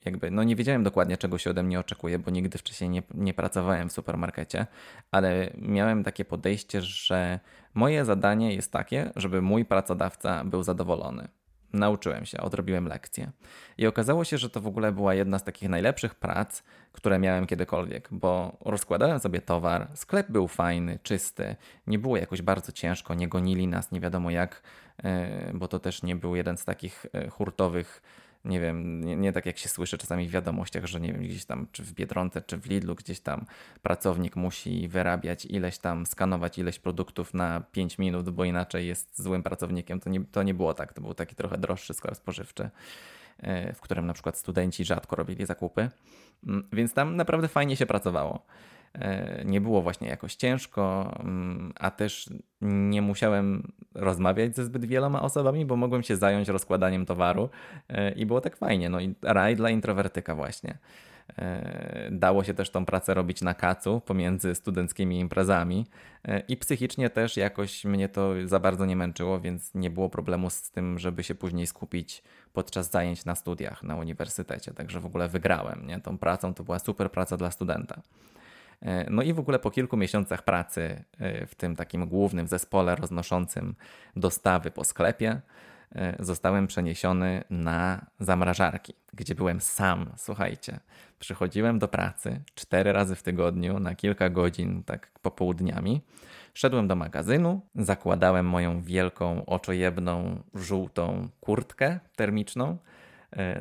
jakby, 0.04 0.30
no 0.30 0.42
nie 0.42 0.56
wiedziałem 0.56 0.82
dokładnie, 0.82 1.16
czego 1.16 1.38
się 1.38 1.50
ode 1.50 1.62
mnie 1.62 1.80
oczekuje, 1.80 2.18
bo 2.18 2.30
nigdy 2.30 2.58
wcześniej 2.58 2.90
nie, 2.90 3.02
nie 3.14 3.34
pracowałem 3.34 3.88
w 3.88 3.92
supermarkecie, 3.92 4.66
ale 5.10 5.50
miałem 5.58 6.04
takie 6.04 6.24
podejście, 6.24 6.82
że 6.82 7.40
moje 7.74 8.04
zadanie 8.04 8.54
jest 8.54 8.72
takie, 8.72 9.10
żeby 9.16 9.42
mój 9.42 9.64
pracodawca 9.64 10.44
był 10.44 10.62
zadowolony. 10.62 11.28
Nauczyłem 11.72 12.24
się, 12.24 12.38
odrobiłem 12.40 12.88
lekcję. 12.88 13.30
I 13.78 13.86
okazało 13.86 14.24
się, 14.24 14.38
że 14.38 14.50
to 14.50 14.60
w 14.60 14.66
ogóle 14.66 14.92
była 14.92 15.14
jedna 15.14 15.38
z 15.38 15.44
takich 15.44 15.68
najlepszych 15.68 16.14
prac, 16.14 16.62
które 16.92 17.18
miałem 17.18 17.46
kiedykolwiek, 17.46 18.08
bo 18.10 18.56
rozkładałem 18.60 19.20
sobie 19.20 19.40
towar, 19.40 19.88
sklep 19.94 20.30
był 20.30 20.48
fajny, 20.48 20.98
czysty, 21.02 21.56
nie 21.86 21.98
było 21.98 22.16
jakoś 22.16 22.42
bardzo 22.42 22.72
ciężko, 22.72 23.14
nie 23.14 23.28
gonili 23.28 23.66
nas 23.66 23.92
nie 23.92 24.00
wiadomo 24.00 24.30
jak, 24.30 24.62
e, 25.04 25.52
bo 25.54 25.68
to 25.68 25.78
też 25.78 26.02
nie 26.02 26.16
był 26.16 26.36
jeden 26.36 26.56
z 26.56 26.64
takich 26.64 27.06
e, 27.12 27.28
hurtowych 27.28 28.02
nie 28.44 28.60
wiem, 28.60 29.04
nie, 29.04 29.16
nie, 29.16 29.32
tak 29.32 29.46
jak 29.46 29.58
się 29.58 29.68
słyszy 29.68 29.98
czasami 29.98 30.28
w 30.28 30.30
wiadomościach, 30.30 30.86
że 30.86 31.00
nie 31.00 31.12
wiem, 31.12 31.22
gdzieś 31.22 31.44
tam, 31.44 31.66
czy 31.72 31.82
w 31.82 31.92
Biedronce, 31.92 32.42
czy 32.42 32.56
w 32.56 32.66
Lidlu, 32.66 32.94
gdzieś 32.94 33.20
tam 33.20 33.46
pracownik 33.82 34.36
musi 34.36 34.88
wyrabiać 34.88 35.46
ileś 35.46 35.78
tam, 35.78 36.06
skanować 36.06 36.58
ileś 36.58 36.78
produktów 36.78 37.34
na 37.34 37.60
5 37.60 37.98
minut, 37.98 38.30
bo 38.30 38.44
inaczej 38.44 38.86
jest 38.86 39.22
złym 39.22 39.42
pracownikiem. 39.42 40.00
To 40.00 40.10
nie, 40.10 40.24
to 40.24 40.42
nie 40.42 40.54
było 40.54 40.74
tak, 40.74 40.92
to 40.92 41.00
był 41.00 41.14
taki 41.14 41.34
trochę 41.34 41.58
droższy 41.58 41.94
sklep 41.94 42.16
spożywczy, 42.16 42.70
e, 43.38 43.72
w 43.72 43.80
którym 43.80 44.06
na 44.06 44.12
przykład 44.12 44.38
studenci 44.38 44.84
rzadko 44.84 45.16
robili 45.16 45.46
zakupy, 45.46 45.88
mm, 46.46 46.68
więc 46.72 46.94
tam 46.94 47.16
naprawdę 47.16 47.48
fajnie 47.48 47.76
się 47.76 47.86
pracowało. 47.86 48.46
E, 48.94 49.42
nie 49.44 49.60
było 49.60 49.82
właśnie 49.82 50.08
jakoś 50.08 50.34
ciężko, 50.34 51.14
mm, 51.20 51.72
a 51.80 51.90
też 51.90 52.30
nie 52.60 53.02
musiałem 53.02 53.72
rozmawiać 53.94 54.56
ze 54.56 54.64
zbyt 54.64 54.84
wieloma 54.84 55.22
osobami, 55.22 55.66
bo 55.66 55.76
mogłem 55.76 56.02
się 56.02 56.16
zająć 56.16 56.48
rozkładaniem 56.48 57.06
towaru 57.06 57.48
e, 57.88 58.10
i 58.10 58.26
było 58.26 58.40
tak 58.40 58.56
fajnie. 58.56 58.88
No 58.88 59.00
i 59.00 59.14
raj 59.22 59.56
dla 59.56 59.70
introwertyka 59.70 60.34
właśnie. 60.34 60.78
E, 61.38 62.08
dało 62.12 62.44
się 62.44 62.54
też 62.54 62.70
tą 62.70 62.84
pracę 62.86 63.14
robić 63.14 63.42
na 63.42 63.54
kacu 63.54 64.00
pomiędzy 64.00 64.54
studenckimi 64.54 65.18
imprezami 65.18 65.86
i 66.48 66.56
psychicznie 66.56 67.10
też 67.10 67.36
jakoś 67.36 67.84
mnie 67.84 68.08
to 68.08 68.32
za 68.44 68.60
bardzo 68.60 68.86
nie 68.86 68.96
męczyło, 68.96 69.40
więc 69.40 69.74
nie 69.74 69.90
było 69.90 70.08
problemu 70.08 70.50
z 70.50 70.70
tym, 70.70 70.98
żeby 70.98 71.22
się 71.22 71.34
później 71.34 71.66
skupić 71.66 72.22
podczas 72.52 72.90
zajęć 72.90 73.24
na 73.24 73.34
studiach 73.34 73.82
na 73.82 73.96
uniwersytecie. 73.96 74.72
Także 74.72 75.00
w 75.00 75.06
ogóle 75.06 75.28
wygrałem. 75.28 75.86
Nie? 75.86 76.00
Tą 76.00 76.18
pracą 76.18 76.54
to 76.54 76.64
była 76.64 76.78
super 76.78 77.10
praca 77.10 77.36
dla 77.36 77.50
studenta. 77.50 78.02
E, 78.84 79.10
no 79.10 79.22
i 79.22 79.32
w 79.32 79.38
ogóle 79.38 79.58
po 79.58 79.70
kilku 79.70 79.96
miesiącach 79.96 80.42
pracy 80.42 81.04
e, 81.18 81.46
w 81.46 81.54
tym 81.54 81.76
takim 81.76 82.08
głównym 82.08 82.48
zespole 82.48 82.96
roznoszącym 82.96 83.74
dostawy 84.16 84.70
po 84.70 84.84
sklepie, 84.84 85.40
e, 85.94 86.16
zostałem 86.18 86.66
przeniesiony 86.66 87.44
na 87.50 88.06
zamrażarki, 88.20 88.94
gdzie 89.12 89.34
byłem 89.34 89.60
sam. 89.60 90.10
Słuchajcie, 90.16 90.80
przychodziłem 91.18 91.78
do 91.78 91.88
pracy 91.88 92.40
cztery 92.54 92.92
razy 92.92 93.14
w 93.14 93.22
tygodniu 93.22 93.78
na 93.78 93.94
kilka 93.94 94.30
godzin, 94.30 94.82
tak 94.82 95.10
popołudniami. 95.22 96.00
Szedłem 96.54 96.88
do 96.88 96.96
magazynu, 96.96 97.60
zakładałem 97.74 98.46
moją 98.46 98.82
wielką, 98.82 99.46
oczojebną, 99.46 100.42
żółtą 100.54 101.28
kurtkę 101.40 102.00
termiczną 102.16 102.78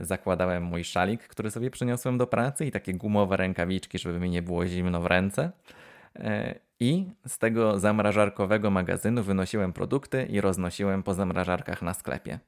zakładałem 0.01 0.63
mój 0.63 0.83
szalik, 0.83 1.27
który 1.27 1.51
sobie 1.51 1.71
przyniosłem 1.71 2.17
do 2.17 2.27
pracy 2.27 2.65
i 2.65 2.71
takie 2.71 2.93
gumowe 2.93 3.37
rękawiczki, 3.37 3.99
żeby 3.99 4.19
mi 4.19 4.29
nie 4.29 4.41
było 4.41 4.67
zimno 4.67 5.01
w 5.01 5.05
ręce. 5.05 5.51
E, 6.15 6.55
I 6.79 7.05
z 7.27 7.37
tego 7.37 7.79
zamrażarkowego 7.79 8.71
magazynu 8.71 9.23
wynosiłem 9.23 9.73
produkty 9.73 10.25
i 10.25 10.41
roznosiłem 10.41 11.03
po 11.03 11.13
zamrażarkach 11.13 11.81
na 11.81 11.93
sklepie. 11.93 12.39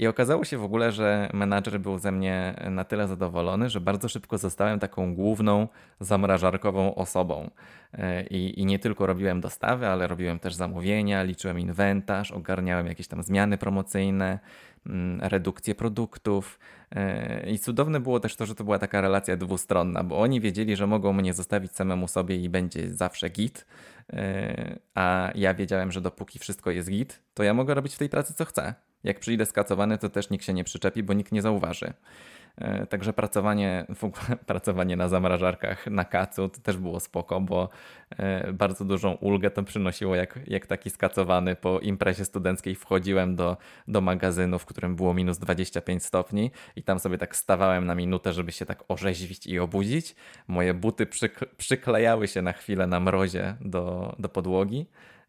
I 0.00 0.06
okazało 0.06 0.44
się 0.44 0.58
w 0.58 0.64
ogóle, 0.64 0.92
że 0.92 1.30
menadżer 1.32 1.80
był 1.80 1.98
ze 1.98 2.12
mnie 2.12 2.54
na 2.70 2.84
tyle 2.84 3.08
zadowolony, 3.08 3.68
że 3.70 3.80
bardzo 3.80 4.08
szybko 4.08 4.38
zostałem 4.38 4.78
taką 4.78 5.14
główną 5.14 5.68
zamrażarkową 6.00 6.94
osobą. 6.94 7.50
E, 7.92 8.26
I, 8.26 8.60
I, 8.60 8.66
nie 8.66 8.78
tylko 8.78 9.06
robiłem 9.06 9.40
dostawy, 9.40 9.86
ale 9.86 10.06
robiłem 10.06 10.38
też 10.38 10.54
zamówienia, 10.54 11.22
liczyłem 11.22 11.58
inwentarz, 11.58 12.32
ogarniałem 12.32 12.86
jakieś 12.86 13.08
tam 13.08 13.22
zmiany 13.22 13.58
promocyjne, 13.58 14.38
redukcję 15.20 15.74
produktów. 15.74 16.58
E, 16.90 17.50
I 17.50 17.58
cudowne 17.58 18.00
było 18.00 18.20
też 18.20 18.36
to, 18.36 18.46
że 18.46 18.54
to 18.54 18.64
była 18.64 18.78
taka 18.78 19.00
relacja 19.00 19.36
dwustronna, 19.36 20.04
bo 20.04 20.20
oni 20.20 20.40
wiedzieli, 20.40 20.76
że 20.76 20.86
mogą 20.86 21.12
mnie 21.12 21.34
zostawić 21.34 21.72
samemu 21.72 22.08
sobie 22.08 22.36
i 22.36 22.48
będzie 22.48 22.94
zawsze 22.94 23.28
git, 23.28 23.66
e, 24.12 24.78
a 24.94 25.30
ja 25.34 25.54
wiedziałem, 25.54 25.92
że 25.92 26.00
dopóki 26.00 26.38
wszystko 26.38 26.70
jest 26.70 26.90
git, 26.90 27.22
to 27.34 27.42
ja 27.42 27.54
mogę 27.54 27.74
robić 27.74 27.94
w 27.94 27.98
tej 27.98 28.08
pracy 28.08 28.34
co 28.34 28.44
chcę. 28.44 28.74
Jak 29.04 29.20
przyjdę 29.20 29.46
skacowany, 29.46 29.98
to 29.98 30.08
też 30.08 30.30
nikt 30.30 30.44
się 30.44 30.52
nie 30.52 30.64
przyczepi, 30.64 31.02
bo 31.02 31.12
nikt 31.12 31.32
nie 31.32 31.42
zauważy. 31.42 31.92
E, 32.60 32.86
także 32.86 33.12
pracowanie, 33.12 33.86
w 33.94 34.04
ogóle 34.04 34.36
pracowanie 34.46 34.96
na 34.96 35.08
zamrażarkach 35.08 35.86
na 35.86 36.04
kacu 36.04 36.48
to 36.48 36.60
też 36.60 36.76
było 36.76 37.00
spoko, 37.00 37.40
bo 37.40 37.68
e, 38.10 38.52
bardzo 38.52 38.84
dużą 38.84 39.12
ulgę 39.12 39.50
to 39.50 39.62
przynosiło, 39.62 40.14
jak, 40.14 40.40
jak 40.46 40.66
taki 40.66 40.90
skacowany 40.90 41.56
po 41.56 41.78
imprezie 41.78 42.24
studenckiej 42.24 42.74
wchodziłem 42.74 43.36
do, 43.36 43.56
do 43.88 44.00
magazynu, 44.00 44.58
w 44.58 44.66
którym 44.66 44.96
było 44.96 45.14
minus 45.14 45.38
25 45.38 46.04
stopni 46.04 46.50
i 46.76 46.82
tam 46.82 46.98
sobie 46.98 47.18
tak 47.18 47.36
stawałem 47.36 47.86
na 47.86 47.94
minutę, 47.94 48.32
żeby 48.32 48.52
się 48.52 48.66
tak 48.66 48.84
orzeźwić 48.88 49.46
i 49.46 49.58
obudzić. 49.58 50.14
Moje 50.48 50.74
buty 50.74 51.06
przyk 51.06 51.54
przyklejały 51.56 52.28
się 52.28 52.42
na 52.42 52.52
chwilę 52.52 52.86
na 52.86 53.00
mrozie 53.00 53.56
do, 53.60 54.16
do 54.18 54.28
podłogi 54.28 54.86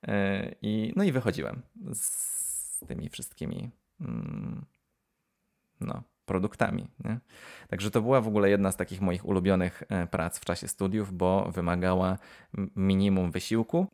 e, 0.08 0.56
i 0.62 0.94
no 0.96 1.04
i 1.04 1.12
wychodziłem 1.12 1.62
z 1.94 2.80
tymi 2.88 3.10
wszystkimi 3.10 3.70
mm, 4.02 4.66
no, 5.82 6.04
produktami. 6.26 6.88
Nie? 7.06 7.20
Także 7.68 7.92
to 7.92 8.02
była 8.02 8.22
w 8.22 8.28
ogóle 8.28 8.50
jedna 8.50 8.72
z 8.72 8.78
takich 8.78 9.02
moich 9.02 9.26
ulubionych 9.26 9.84
e, 9.90 10.08
prac 10.08 10.40
w 10.40 10.46
czasie 10.46 10.68
studiów, 10.68 11.14
bo 11.14 11.52
wymagała 11.52 12.18
minimum 12.76 13.32
wysiłku, 13.32 13.88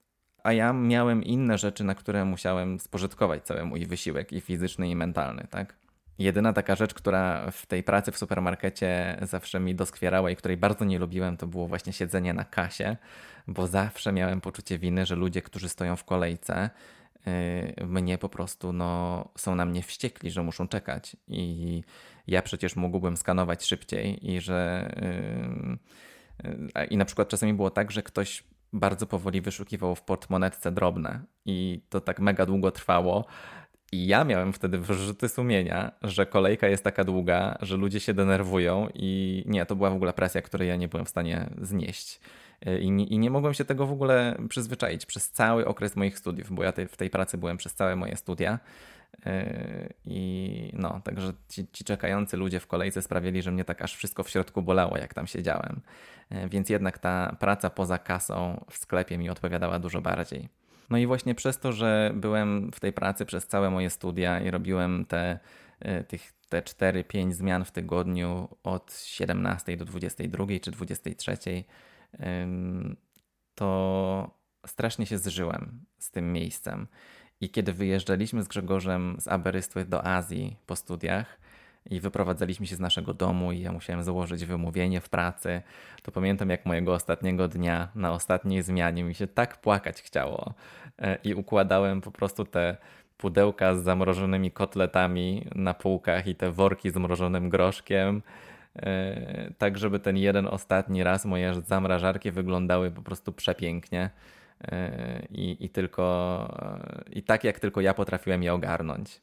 a 0.43 0.53
ja 0.53 0.73
miałem 0.73 1.23
inne 1.23 1.57
rzeczy, 1.57 1.83
na 1.83 1.95
które 1.95 2.25
musiałem 2.25 2.79
spożytkować 2.79 3.43
cały 3.43 3.65
mój 3.65 3.85
wysiłek 3.85 4.33
i 4.33 4.41
fizyczny, 4.41 4.89
i 4.89 4.95
mentalny. 4.95 5.47
Tak? 5.49 5.75
Jedyna 6.19 6.53
taka 6.53 6.75
rzecz, 6.75 6.93
która 6.93 7.51
w 7.51 7.65
tej 7.65 7.83
pracy 7.83 8.11
w 8.11 8.17
supermarkecie 8.17 9.17
zawsze 9.21 9.59
mi 9.59 9.75
doskwierała 9.75 10.31
i 10.31 10.35
której 10.35 10.57
bardzo 10.57 10.85
nie 10.85 10.99
lubiłem, 10.99 11.37
to 11.37 11.47
było 11.47 11.67
właśnie 11.67 11.93
siedzenie 11.93 12.33
na 12.33 12.43
kasie, 12.43 12.97
bo 13.47 13.67
zawsze 13.67 14.13
miałem 14.13 14.41
poczucie 14.41 14.79
winy, 14.79 15.05
że 15.05 15.15
ludzie, 15.15 15.41
którzy 15.41 15.69
stoją 15.69 15.95
w 15.95 16.03
kolejce, 16.03 16.69
mnie 17.87 18.17
po 18.17 18.29
prostu 18.29 18.73
no, 18.73 19.29
są 19.37 19.55
na 19.55 19.65
mnie 19.65 19.83
wściekli, 19.83 20.31
że 20.31 20.43
muszą 20.43 20.67
czekać. 20.67 21.17
I 21.27 21.83
ja 22.27 22.41
przecież 22.41 22.75
mógłbym 22.75 23.17
skanować 23.17 23.65
szybciej 23.65 24.31
i 24.31 24.41
że. 24.41 24.89
Y, 26.45 26.79
y, 26.79 26.85
I 26.85 26.97
na 26.97 27.05
przykład 27.05 27.29
czasami 27.29 27.53
było 27.53 27.69
tak, 27.69 27.91
że 27.91 28.03
ktoś 28.03 28.43
bardzo 28.73 29.07
powoli 29.07 29.41
wyszukiwał 29.41 29.95
w 29.95 30.01
portmonetce 30.01 30.71
drobne 30.71 31.21
i 31.45 31.81
to 31.89 32.01
tak 32.01 32.19
mega 32.19 32.45
długo 32.45 32.71
trwało. 32.71 33.25
I 33.91 34.07
ja 34.07 34.23
miałem 34.23 34.53
wtedy 34.53 34.77
wyrzuty 34.77 35.29
sumienia, 35.29 35.91
że 36.01 36.25
kolejka 36.25 36.67
jest 36.67 36.83
taka 36.83 37.03
długa, 37.03 37.57
że 37.61 37.77
ludzie 37.77 37.99
się 37.99 38.13
denerwują 38.13 38.87
i 38.93 39.43
nie, 39.45 39.65
to 39.65 39.75
była 39.75 39.89
w 39.89 39.95
ogóle 39.95 40.13
presja, 40.13 40.41
której 40.41 40.67
ja 40.67 40.75
nie 40.75 40.87
byłem 40.87 41.05
w 41.05 41.09
stanie 41.09 41.49
znieść. 41.61 42.19
E, 42.65 42.79
I 42.79 42.91
nie, 42.91 43.05
I 43.05 43.19
nie 43.19 43.29
mogłem 43.29 43.53
się 43.53 43.65
tego 43.65 43.85
w 43.87 43.91
ogóle 43.91 44.37
przyzwyczaić 44.49 45.05
przez 45.05 45.31
cały 45.31 45.65
okres 45.65 45.95
moich 45.95 46.19
studiów, 46.19 46.51
bo 46.51 46.63
ja 46.63 46.73
w 46.89 46.97
tej 46.97 47.09
pracy 47.09 47.37
byłem 47.37 47.57
przez 47.57 47.73
całe 47.73 47.95
moje 47.95 48.17
studia. 48.17 48.59
E, 49.25 49.89
I 50.05 50.71
no, 50.73 51.01
także 51.03 51.33
ci, 51.49 51.67
ci, 51.67 51.83
czekający 51.83 52.37
ludzie 52.37 52.59
w 52.59 52.67
kolejce 52.67 53.01
sprawili, 53.01 53.41
że 53.41 53.51
mnie 53.51 53.63
tak 53.65 53.81
aż 53.81 53.95
wszystko 53.95 54.23
w 54.23 54.29
środku 54.29 54.61
bolało, 54.61 54.97
jak 54.97 55.13
tam 55.13 55.27
siedziałem. 55.27 55.81
E, 56.29 56.49
więc 56.49 56.69
jednak 56.69 56.97
ta 56.97 57.35
praca 57.39 57.69
poza 57.69 57.97
kasą 57.97 58.65
w 58.69 58.77
sklepie 58.77 59.17
mi 59.17 59.29
odpowiadała 59.29 59.79
dużo 59.79 60.01
bardziej. 60.01 60.49
No 60.89 60.97
i 60.97 61.07
właśnie 61.07 61.35
przez 61.35 61.59
to, 61.59 61.71
że 61.71 62.11
byłem 62.15 62.71
w 62.71 62.79
tej 62.79 62.93
pracy 62.93 63.25
przez 63.25 63.47
całe 63.47 63.69
moje 63.69 63.89
studia 63.89 64.39
i 64.39 64.51
robiłem 64.51 65.05
te, 65.05 65.39
tych, 66.07 66.33
te 66.49 66.61
4-5 66.61 67.31
zmian 67.31 67.65
w 67.65 67.71
tygodniu 67.71 68.49
od 68.63 68.93
17 69.05 69.77
do 69.77 69.85
22 69.85 70.45
czy 70.61 70.71
23, 70.71 71.37
to 73.55 74.31
strasznie 74.65 75.05
się 75.05 75.17
zżyłem 75.17 75.85
z 75.99 76.11
tym 76.11 76.33
miejscem. 76.33 76.87
I 77.41 77.49
kiedy 77.49 77.73
wyjeżdżaliśmy 77.73 78.43
z 78.43 78.47
Grzegorzem 78.47 79.17
z 79.19 79.27
Aberystwy 79.27 79.85
do 79.85 80.05
Azji 80.05 80.57
po 80.65 80.75
studiach 80.75 81.39
i 81.89 81.99
wyprowadzaliśmy 81.99 82.67
się 82.67 82.75
z 82.75 82.79
naszego 82.79 83.13
domu 83.13 83.51
i 83.51 83.61
ja 83.61 83.71
musiałem 83.71 84.03
założyć 84.03 84.45
wymówienie 84.45 85.01
w 85.01 85.09
pracy, 85.09 85.61
to 86.03 86.11
pamiętam 86.11 86.49
jak 86.49 86.65
mojego 86.65 86.93
ostatniego 86.93 87.47
dnia 87.47 87.87
na 87.95 88.11
ostatniej 88.11 88.61
zmianie 88.61 89.03
mi 89.03 89.15
się 89.15 89.27
tak 89.27 89.61
płakać 89.61 90.01
chciało 90.01 90.53
e, 90.99 91.17
i 91.23 91.33
układałem 91.33 92.01
po 92.01 92.11
prostu 92.11 92.45
te 92.45 92.77
pudełka 93.17 93.75
z 93.75 93.83
zamrożonymi 93.83 94.51
kotletami 94.51 95.47
na 95.55 95.73
półkach 95.73 96.27
i 96.27 96.35
te 96.35 96.51
worki 96.51 96.89
z 96.89 96.95
mrożonym 96.95 97.49
groszkiem 97.49 98.21
tak 99.57 99.77
żeby 99.77 99.99
ten 99.99 100.17
jeden 100.17 100.47
ostatni 100.47 101.03
raz 101.03 101.25
moje 101.25 101.53
zamrażarki 101.53 102.31
wyglądały 102.31 102.91
po 102.91 103.01
prostu 103.01 103.33
przepięknie 103.33 104.09
e, 104.61 105.21
i, 105.31 105.65
i 105.65 105.69
tylko 105.69 106.47
i 107.13 107.23
tak 107.23 107.43
jak 107.43 107.59
tylko 107.59 107.81
ja 107.81 107.93
potrafiłem 107.93 108.43
je 108.43 108.53
ogarnąć. 108.53 109.21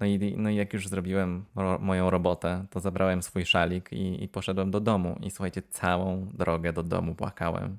No 0.00 0.06
i, 0.06 0.34
no 0.36 0.50
i 0.50 0.56
jak 0.56 0.72
już 0.72 0.88
zrobiłem 0.88 1.44
ro, 1.56 1.78
moją 1.78 2.10
robotę, 2.10 2.64
to 2.70 2.80
zabrałem 2.80 3.22
swój 3.22 3.46
szalik 3.46 3.92
i, 3.92 4.24
i 4.24 4.28
poszedłem 4.28 4.70
do 4.70 4.80
domu. 4.80 5.18
I 5.20 5.30
słuchajcie, 5.30 5.62
całą 5.62 6.28
drogę 6.34 6.72
do 6.72 6.82
domu 6.82 7.14
płakałem. 7.14 7.78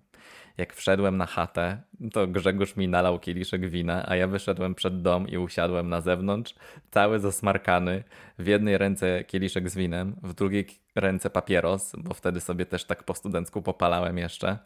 Jak 0.57 0.73
wszedłem 0.73 1.17
na 1.17 1.25
chatę, 1.25 1.81
to 2.13 2.27
Grzegorz 2.27 2.75
mi 2.75 2.87
nalał 2.87 3.19
kieliszek 3.19 3.69
wina, 3.69 4.09
a 4.09 4.15
ja 4.15 4.27
wyszedłem 4.27 4.75
przed 4.75 5.01
dom 5.01 5.27
i 5.27 5.37
usiadłem 5.37 5.89
na 5.89 6.01
zewnątrz, 6.01 6.55
cały 6.91 7.19
zasmarkany. 7.19 8.03
W 8.39 8.47
jednej 8.47 8.77
ręce 8.77 9.23
kieliszek 9.23 9.69
z 9.69 9.75
winem, 9.75 10.15
w 10.23 10.33
drugiej 10.33 10.67
ręce 10.95 11.29
papieros, 11.29 11.93
bo 11.97 12.13
wtedy 12.13 12.41
sobie 12.41 12.65
też 12.65 12.85
tak 12.85 13.03
po 13.03 13.13
studencku 13.13 13.61
popalałem 13.61 14.17
jeszcze. 14.17 14.57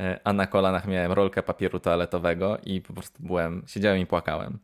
E, 0.00 0.20
a 0.24 0.32
na 0.32 0.46
kolanach 0.46 0.86
miałem 0.86 1.12
rolkę 1.12 1.42
papieru 1.42 1.80
toaletowego 1.80 2.58
i 2.64 2.80
po 2.80 2.92
prostu 2.92 3.22
byłem, 3.22 3.62
siedziałem 3.66 3.98
i 3.98 4.06
płakałem. 4.06 4.58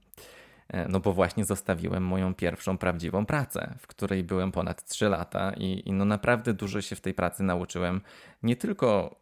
E, 0.68 0.88
no 0.88 1.00
bo 1.00 1.12
właśnie 1.12 1.44
zostawiłem 1.44 2.02
moją 2.02 2.34
pierwszą 2.34 2.78
prawdziwą 2.78 3.26
pracę, 3.26 3.74
w 3.78 3.86
której 3.86 4.24
byłem 4.24 4.52
ponad 4.52 4.84
3 4.84 5.08
lata 5.08 5.52
i, 5.56 5.88
i 5.88 5.92
no 5.92 6.04
naprawdę 6.04 6.54
dużo 6.54 6.80
się 6.80 6.96
w 6.96 7.00
tej 7.00 7.14
pracy 7.14 7.42
nauczyłem. 7.42 8.00
Nie 8.42 8.56
tylko 8.56 9.16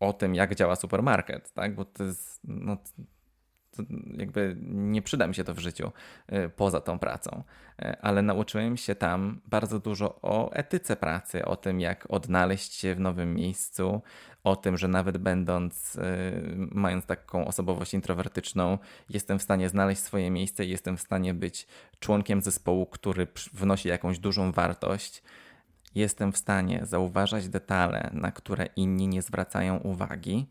o 0.00 0.12
tym, 0.12 0.34
jak 0.34 0.54
działa 0.54 0.76
supermarket, 0.76 1.52
tak? 1.52 1.74
Bo 1.74 1.84
to 1.84 2.04
jest, 2.04 2.40
no, 2.44 2.76
to 2.76 3.82
jakby 4.16 4.56
nie 4.60 5.02
przyda 5.02 5.26
mi 5.26 5.34
się 5.34 5.44
to 5.44 5.54
w 5.54 5.58
życiu 5.58 5.92
y, 6.32 6.48
poza 6.48 6.80
tą 6.80 6.98
pracą. 6.98 7.42
Y, 7.82 8.00
ale 8.00 8.22
nauczyłem 8.22 8.76
się 8.76 8.94
tam 8.94 9.40
bardzo 9.46 9.78
dużo 9.80 10.18
o 10.22 10.52
etyce 10.52 10.96
pracy, 10.96 11.44
o 11.44 11.56
tym, 11.56 11.80
jak 11.80 12.06
odnaleźć 12.08 12.74
się 12.74 12.94
w 12.94 13.00
nowym 13.00 13.34
miejscu, 13.34 14.02
o 14.44 14.56
tym, 14.56 14.76
że 14.76 14.88
nawet 14.88 15.18
będąc, 15.18 15.96
y, 15.96 16.00
mając 16.56 17.06
taką 17.06 17.46
osobowość 17.46 17.94
introwertyczną, 17.94 18.78
jestem 19.10 19.38
w 19.38 19.42
stanie 19.42 19.68
znaleźć 19.68 20.02
swoje 20.02 20.30
miejsce 20.30 20.64
i 20.64 20.70
jestem 20.70 20.96
w 20.96 21.00
stanie 21.00 21.34
być 21.34 21.66
członkiem 21.98 22.42
zespołu, 22.42 22.86
który 22.86 23.26
wnosi 23.52 23.88
jakąś 23.88 24.18
dużą 24.18 24.52
wartość. 24.52 25.22
Jestem 25.94 26.32
w 26.32 26.36
stanie 26.36 26.80
zauważać 26.82 27.48
detale, 27.48 28.10
na 28.12 28.32
które 28.32 28.66
inni 28.76 29.08
nie 29.08 29.22
zwracają 29.22 29.76
uwagi 29.76 30.46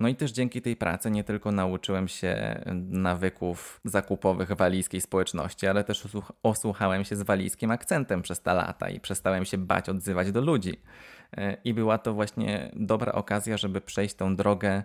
no 0.00 0.08
i 0.08 0.14
też 0.14 0.32
dzięki 0.32 0.62
tej 0.62 0.76
pracy 0.76 1.10
nie 1.10 1.24
tylko 1.24 1.52
nauczyłem 1.52 2.08
się 2.08 2.62
nawyków 2.88 3.80
zakupowych 3.84 4.52
walijskiej 4.52 5.00
społeczności, 5.00 5.66
ale 5.66 5.84
też 5.84 6.08
osłuchałem 6.42 7.04
się 7.04 7.16
z 7.16 7.22
walijskim 7.22 7.70
akcentem 7.70 8.22
przez 8.22 8.40
te 8.40 8.54
lata 8.54 8.88
i 8.88 9.00
przestałem 9.00 9.44
się 9.44 9.58
bać 9.58 9.88
odzywać 9.88 10.32
do 10.32 10.40
ludzi. 10.40 10.80
E, 11.36 11.56
I 11.64 11.74
była 11.74 11.98
to 11.98 12.14
właśnie 12.14 12.70
dobra 12.76 13.12
okazja, 13.12 13.56
żeby 13.56 13.80
przejść 13.80 14.14
tą 14.14 14.36
drogę 14.36 14.82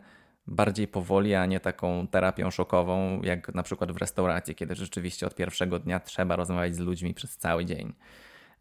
bardziej 0.47 0.87
powoli, 0.87 1.35
a 1.35 1.45
nie 1.45 1.59
taką 1.59 2.07
terapią 2.07 2.51
szokową, 2.51 3.21
jak 3.21 3.55
na 3.55 3.63
przykład 3.63 3.91
w 3.91 3.97
restauracji, 3.97 4.55
kiedy 4.55 4.75
rzeczywiście 4.75 5.27
od 5.27 5.35
pierwszego 5.35 5.79
dnia 5.79 5.99
trzeba 5.99 6.35
rozmawiać 6.35 6.75
z 6.75 6.79
ludźmi 6.79 7.13
przez 7.13 7.37
cały 7.37 7.65
dzień. 7.65 7.93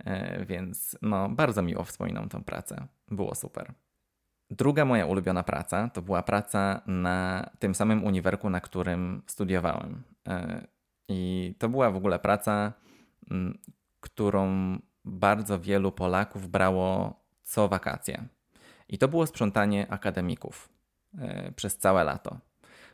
E, 0.04 0.44
więc 0.44 0.98
no, 1.02 1.28
bardzo 1.28 1.62
miło 1.62 1.84
wspominam 1.84 2.28
tę 2.28 2.44
pracę. 2.44 2.86
Było 3.08 3.34
super. 3.34 3.72
Druga 4.50 4.84
moja 4.84 5.06
ulubiona 5.06 5.42
praca 5.42 5.88
to 5.88 6.02
była 6.02 6.22
praca 6.22 6.82
na 6.86 7.50
tym 7.58 7.74
samym 7.74 8.04
uniwerku, 8.04 8.50
na 8.50 8.60
którym 8.60 9.22
studiowałem. 9.26 10.02
E, 10.28 10.66
I 11.08 11.54
to 11.58 11.68
była 11.68 11.90
w 11.90 11.96
ogóle 11.96 12.18
praca, 12.18 12.72
którą 14.00 14.78
bardzo 15.04 15.60
wielu 15.60 15.92
Polaków 15.92 16.48
brało 16.48 17.20
co 17.42 17.68
wakacje. 17.68 18.28
I 18.88 18.98
to 18.98 19.08
było 19.08 19.26
sprzątanie 19.26 19.92
akademików 19.92 20.68
e, 21.18 21.52
przez 21.52 21.78
całe 21.78 22.04
lato. 22.04 22.38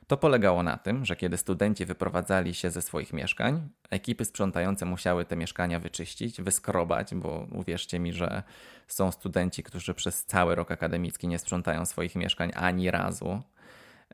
To 0.06 0.16
polegało 0.16 0.62
na 0.62 0.76
tym, 0.76 1.04
że 1.04 1.16
kiedy 1.16 1.36
studenci 1.36 1.86
wyprowadzali 1.86 2.54
się 2.54 2.70
ze 2.70 2.82
swoich 2.82 3.12
mieszkań, 3.12 3.68
ekipy 3.90 4.24
sprzątające 4.24 4.84
musiały 4.86 5.24
te 5.24 5.36
mieszkania 5.36 5.80
wyczyścić, 5.80 6.42
wyskrobać, 6.42 7.14
bo 7.14 7.46
uwierzcie 7.52 7.98
mi, 7.98 8.12
że 8.12 8.42
są 8.88 9.12
studenci, 9.12 9.62
którzy 9.62 9.94
przez 9.94 10.24
cały 10.24 10.54
rok 10.54 10.70
akademicki 10.70 11.28
nie 11.28 11.38
sprzątają 11.38 11.86
swoich 11.86 12.14
mieszkań 12.14 12.52
ani 12.54 12.90
razu. 12.90 13.42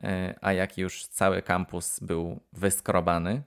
E, 0.03 0.35
a 0.41 0.53
jak 0.53 0.77
już 0.77 1.05
cały 1.05 1.41
kampus 1.41 1.99
był 1.99 2.39
wyskrobany 2.53 3.41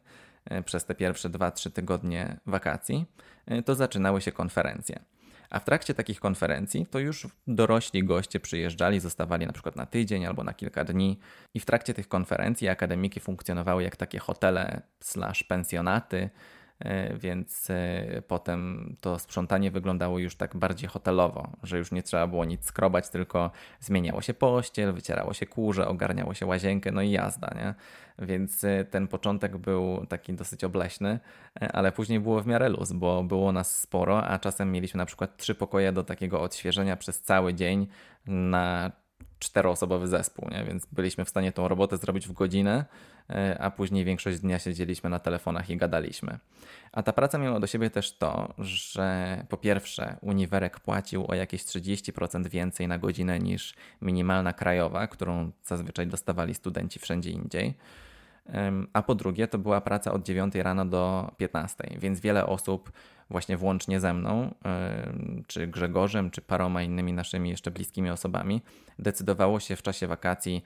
e, 0.45 0.63
przez 0.63 0.85
te 0.85 0.95
pierwsze 0.95 1.31
2-3 1.31 1.71
tygodnie 1.71 2.37
wakacji, 2.47 3.07
e, 3.47 3.63
to 3.63 3.75
zaczynały 3.75 4.21
się 4.21 4.33
konferencje. 4.33 5.14
A 5.55 5.59
w 5.59 5.65
trakcie 5.65 5.95
takich 5.95 6.21
konferencji 6.21 6.87
to 6.87 6.99
już 6.99 7.29
dorośli 7.47 8.05
goście 8.05 8.41
przyjeżdżali, 8.41 9.01
zostawali 9.01 9.47
na 9.47 9.53
przykład 9.53 9.77
na 9.77 9.87
tydzień 9.87 10.27
albo 10.27 10.45
na 10.45 10.55
kilka 10.55 10.85
dni. 10.85 11.19
I 11.55 11.61
w 11.61 11.65
trakcie 11.65 11.95
tych 11.95 12.09
konferencji 12.09 12.69
akademiki 12.69 13.21
funkcjonowały 13.21 13.83
jak 13.83 13.97
takie 13.97 14.19
hotele 14.19 14.83
slash 15.01 15.45
pensjonaty, 15.45 16.31
więc 17.17 17.71
e, 17.71 18.23
potem 18.29 18.97
to 19.01 19.19
sprzątanie 19.19 19.71
wyglądało 19.71 20.19
już 20.19 20.37
tak 20.37 20.57
bardziej 20.57 20.89
hotelowo, 20.89 21.49
że 21.63 21.79
już 21.79 21.93
nie 21.93 22.03
trzeba 22.03 22.27
było 22.27 22.45
nic 22.45 22.65
skrobać, 22.65 23.09
tylko 23.09 23.51
zmieniało 23.81 24.23
się 24.23 24.35
pościel, 24.35 24.93
wycierało 24.93 25.35
się 25.35 25.47
kurze, 25.47 25.89
ogarniało 25.89 26.35
się 26.35 26.47
łazienkę, 26.47 26.93
no 26.93 27.03
i 27.03 27.11
jazda, 27.11 27.55
nie? 27.57 27.75
Więc 28.27 28.65
e, 28.65 28.85
ten 28.85 29.09
początek 29.09 29.57
był 29.57 30.07
taki 30.07 30.35
dosyć 30.35 30.65
obleśny, 30.65 31.19
ale 31.73 31.93
później 31.93 32.21
było 32.21 32.41
w 32.41 32.47
miarę 32.47 32.69
luz, 32.69 32.93
bo 32.93 33.23
było 33.23 33.53
nas 33.53 33.81
sporo, 33.81 34.25
a 34.25 34.39
czasem 34.39 34.73
mieliśmy 34.73 34.99
na 34.99 35.07
przykład 35.07 35.37
trzy 35.37 35.55
pokoje 35.55 35.93
do 35.93 36.05
takiego 36.05 36.41
odświeżenia 36.41 36.97
przez 36.97 37.23
cały 37.23 37.55
dzień 37.55 37.87
na 38.27 38.93
czteroosobowy 39.39 40.09
zespół, 40.09 40.49
nie? 40.51 40.65
więc 40.65 40.87
byliśmy 40.87 41.25
w 41.25 41.29
stanie 41.29 41.53
tą 41.53 41.69
robotę 41.69 41.97
zrobić 41.97 42.29
w 42.29 42.33
godzinę, 42.33 42.85
e, 43.31 43.59
a 43.61 43.71
później 43.71 44.05
większość 44.05 44.41
dnia 44.41 44.59
siedzieliśmy 44.59 45.11
na 45.11 45.19
telefonach 45.19 45.71
i 45.71 45.77
gadaliśmy. 45.77 46.39
A 46.93 47.03
ta 47.03 47.13
praca 47.13 47.39
miała 47.39 47.61
do 47.61 47.67
siebie 47.67 47.91
też 47.91 48.19
to, 48.19 48.55
że 48.59 49.39
po 49.49 49.57
pierwsze 49.57 50.17
uniwerek 50.21 50.81
płacił 50.81 51.25
o 51.29 51.35
jakieś 51.35 51.65
30% 51.65 52.49
więcej 52.49 52.89
na 52.89 52.99
godzinę 52.99 53.39
niż 53.39 53.75
minimalna 54.03 54.53
krajowa, 54.53 55.07
którą 55.07 55.51
zazwyczaj 55.65 56.07
dostawali 56.07 56.55
studenci 56.55 56.99
wszędzie 56.99 57.31
indziej. 57.31 57.75
A 58.93 59.03
po 59.03 59.15
drugie, 59.15 59.49
to 59.49 59.59
była 59.59 59.81
praca 59.81 60.13
od 60.13 60.23
9 60.23 60.55
rano 60.55 60.85
do 60.85 61.31
15, 61.37 61.77
więc 61.99 62.21
wiele 62.21 62.47
osób 62.47 62.93
właśnie 63.31 63.57
włącznie 63.57 64.01
ze 64.01 64.15
mną, 64.15 64.55
czy 65.47 65.67
Grzegorzem, 65.67 66.31
czy 66.31 66.41
paroma 66.41 66.83
innymi 66.83 67.13
naszymi 67.13 67.51
jeszcze 67.51 67.71
bliskimi 67.71 68.11
osobami, 68.11 68.63
decydowało 68.99 69.61
się 69.61 69.77
w 69.77 69.83
czasie 69.83 70.07
wakacji 70.07 70.65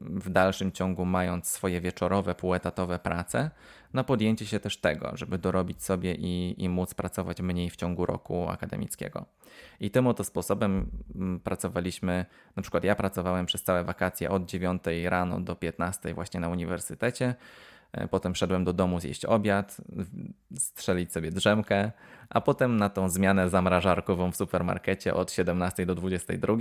w 0.00 0.30
dalszym 0.30 0.72
ciągu, 0.72 1.04
mając 1.04 1.48
swoje 1.48 1.80
wieczorowe, 1.80 2.34
półetatowe 2.34 2.98
prace, 2.98 3.50
na 3.92 4.04
podjęcie 4.04 4.46
się 4.46 4.60
też 4.60 4.76
tego, 4.76 5.10
żeby 5.14 5.38
dorobić 5.38 5.82
sobie 5.82 6.14
i, 6.14 6.54
i 6.64 6.68
móc 6.68 6.94
pracować 6.94 7.40
mniej 7.40 7.70
w 7.70 7.76
ciągu 7.76 8.06
roku 8.06 8.48
akademickiego. 8.48 9.26
I 9.80 9.90
tym 9.90 10.06
oto 10.06 10.24
sposobem 10.24 10.90
pracowaliśmy, 11.44 12.26
na 12.56 12.62
przykład 12.62 12.84
ja 12.84 12.94
pracowałem 12.94 13.46
przez 13.46 13.62
całe 13.62 13.84
wakacje 13.84 14.30
od 14.30 14.46
9 14.46 14.82
rano 15.04 15.40
do 15.40 15.56
15 15.56 16.14
właśnie 16.14 16.40
na 16.40 16.48
uniwersytecie. 16.48 17.34
E, 17.96 18.08
potem 18.08 18.34
szedłem 18.34 18.64
do 18.64 18.72
domu 18.72 19.00
zjeść 19.00 19.24
obiad, 19.24 19.76
strzelić 20.58 21.12
sobie 21.12 21.30
drzemkę, 21.30 21.92
a 22.30 22.40
potem 22.40 22.76
na 22.76 22.88
tą 22.88 23.08
zmianę 23.08 23.48
zamrażarkową 23.50 24.32
w 24.32 24.36
supermarkecie 24.36 25.14
od 25.14 25.32
17 25.32 25.86
do 25.86 25.94
22, 25.94 26.56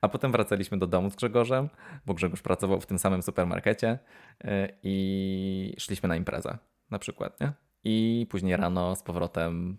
a 0.00 0.08
potem 0.08 0.32
wracaliśmy 0.32 0.78
do 0.78 0.86
domu 0.86 1.10
z 1.10 1.16
Grzegorzem, 1.16 1.68
bo 2.06 2.14
Grzegorz 2.14 2.42
pracował 2.42 2.80
w 2.80 2.86
tym 2.86 2.98
samym 2.98 3.22
supermarkecie 3.22 3.98
e, 4.44 4.68
i 4.82 5.74
szliśmy 5.78 6.08
na 6.08 6.16
imprezę 6.16 6.58
na 6.90 6.98
przykład, 6.98 7.40
nie? 7.40 7.52
I 7.84 8.26
później 8.30 8.56
rano 8.56 8.96
z 8.96 9.02
powrotem 9.02 9.78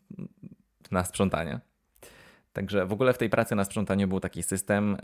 na 0.92 1.04
sprzątanie. 1.04 1.60
Także 2.60 2.86
w 2.86 2.94
ogóle 2.94 3.14
w 3.14 3.18
tej 3.18 3.30
pracy 3.30 3.56
na 3.56 3.64
sprzątaniu 3.64 4.08
był 4.08 4.20
taki 4.20 4.44
system, 4.44 4.98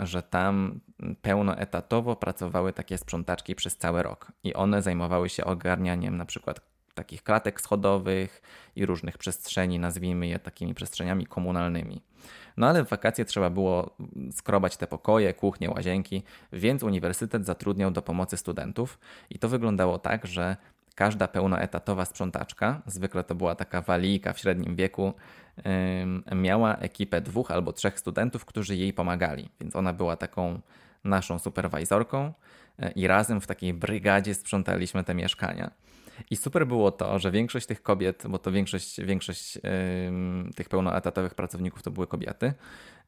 y, 0.00 0.06
że 0.06 0.22
tam 0.22 0.80
pełnoetatowo 1.22 2.16
pracowały 2.16 2.72
takie 2.72 2.98
sprzątaczki 2.98 3.54
przez 3.54 3.76
cały 3.76 4.02
rok 4.02 4.32
i 4.44 4.54
one 4.54 4.82
zajmowały 4.82 5.28
się 5.28 5.44
ogarnianiem 5.44 6.16
na 6.16 6.24
przykład 6.24 6.60
takich 6.94 7.22
klatek 7.22 7.60
schodowych 7.60 8.42
i 8.76 8.86
różnych 8.86 9.18
przestrzeni, 9.18 9.78
nazwijmy 9.78 10.26
je 10.26 10.38
takimi 10.38 10.74
przestrzeniami 10.74 11.26
komunalnymi. 11.26 12.02
No 12.56 12.68
ale 12.68 12.84
w 12.84 12.88
wakacje 12.88 13.24
trzeba 13.24 13.50
było 13.50 13.96
skrobać 14.30 14.76
te 14.76 14.86
pokoje, 14.86 15.34
kuchnie, 15.34 15.70
łazienki, 15.70 16.22
więc 16.52 16.82
uniwersytet 16.82 17.46
zatrudniał 17.46 17.90
do 17.90 18.02
pomocy 18.02 18.36
studentów 18.36 18.98
i 19.30 19.38
to 19.38 19.48
wyglądało 19.48 19.98
tak, 19.98 20.26
że 20.26 20.56
każda 20.94 21.28
pełnoetatowa 21.28 22.04
sprzątaczka, 22.04 22.82
zwykle 22.86 23.24
to 23.24 23.34
była 23.34 23.54
taka 23.54 23.82
walijka 23.82 24.32
w 24.32 24.38
średnim 24.38 24.76
wieku, 24.76 25.14
miała 26.34 26.76
ekipę 26.76 27.20
dwóch 27.20 27.50
albo 27.50 27.72
trzech 27.72 27.98
studentów, 27.98 28.44
którzy 28.44 28.76
jej 28.76 28.92
pomagali. 28.92 29.48
Więc 29.60 29.76
ona 29.76 29.92
była 29.92 30.16
taką 30.16 30.60
naszą 31.04 31.38
superwajzorką 31.38 32.32
e, 32.78 32.90
i 32.90 33.06
razem 33.06 33.40
w 33.40 33.46
takiej 33.46 33.74
brygadzie 33.74 34.34
sprzątaliśmy 34.34 35.04
te 35.04 35.14
mieszkania. 35.14 35.70
I 36.30 36.36
super 36.36 36.66
było 36.66 36.90
to, 36.90 37.18
że 37.18 37.30
większość 37.30 37.66
tych 37.66 37.82
kobiet, 37.82 38.24
bo 38.28 38.38
to 38.38 38.52
większość, 38.52 39.00
większość 39.00 39.56
yy, 39.56 39.62
tych 40.56 40.68
pełnoetatowych 40.68 41.34
pracowników 41.34 41.82
to 41.82 41.90
były 41.90 42.06
kobiety, 42.06 42.52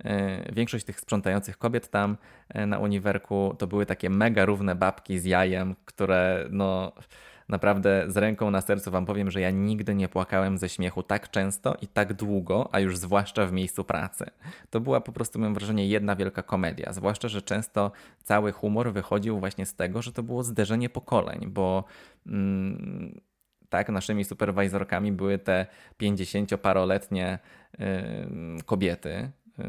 yy, 0.05 0.11
większość 0.53 0.85
tych 0.85 1.01
sprzątających 1.01 1.59
kobiet 1.59 1.91
tam 1.91 2.17
yy, 2.55 2.67
na 2.67 2.79
uniwerku 2.79 3.55
to 3.59 3.67
były 3.67 3.87
takie 3.87 4.11
mega 4.11 4.45
równe 4.45 4.75
babki 4.75 5.19
z 5.19 5.25
jajem, 5.25 5.75
które 5.85 6.47
no 6.51 6.93
naprawdę 7.49 8.05
z 8.09 8.17
ręką 8.17 8.51
na 8.51 8.61
sercu 8.61 8.91
Wam 8.91 9.07
powiem, 9.07 9.31
że 9.31 9.41
ja 9.41 9.51
nigdy 9.51 9.95
nie 9.95 10.09
płakałem 10.09 10.59
ze 10.59 10.69
śmiechu 10.69 11.03
tak 11.03 11.31
często 11.31 11.77
i 11.83 11.87
tak 11.87 12.13
długo, 12.13 12.69
a 12.73 12.81
już 12.81 12.99
zwłaszcza 12.99 13.47
w 13.47 13.53
miejscu 13.53 13.85
pracy. 13.85 14.27
To 14.71 14.81
była 14.81 15.01
po 15.01 15.13
prostu, 15.13 15.39
mam 15.39 15.55
wrażenie, 15.55 15.89
jedna 15.89 16.17
wielka 16.17 16.43
komedia. 16.43 16.93
Zwłaszcza, 16.93 17.29
że 17.29 17.43
często 17.43 17.93
cały 18.23 18.53
humor 18.53 18.93
wychodził 18.93 19.41
właśnie 19.41 19.67
z 19.67 19.75
tego, 19.75 20.03
że 20.03 20.13
to 20.13 20.23
było 20.23 20.43
zderzenie 20.43 20.89
pokoleń, 20.89 21.47
bo. 21.47 21.85
Mm, 22.27 23.21
tak, 23.69 23.89
naszymi 23.89 24.25
superwajzorkami 24.25 25.13
były 25.13 25.39
te 25.39 25.67
50-paroletnie 26.03 27.39
yy, 27.79 27.87
kobiety 28.67 29.31
yy, 29.59 29.65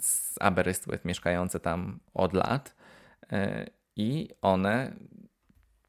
z 0.00 0.34
Aberystwyth 0.40 1.04
mieszkające 1.04 1.60
tam 1.60 2.00
od 2.14 2.32
lat. 2.32 2.76
Yy, 3.32 3.38
I 3.96 4.28
one 4.42 4.92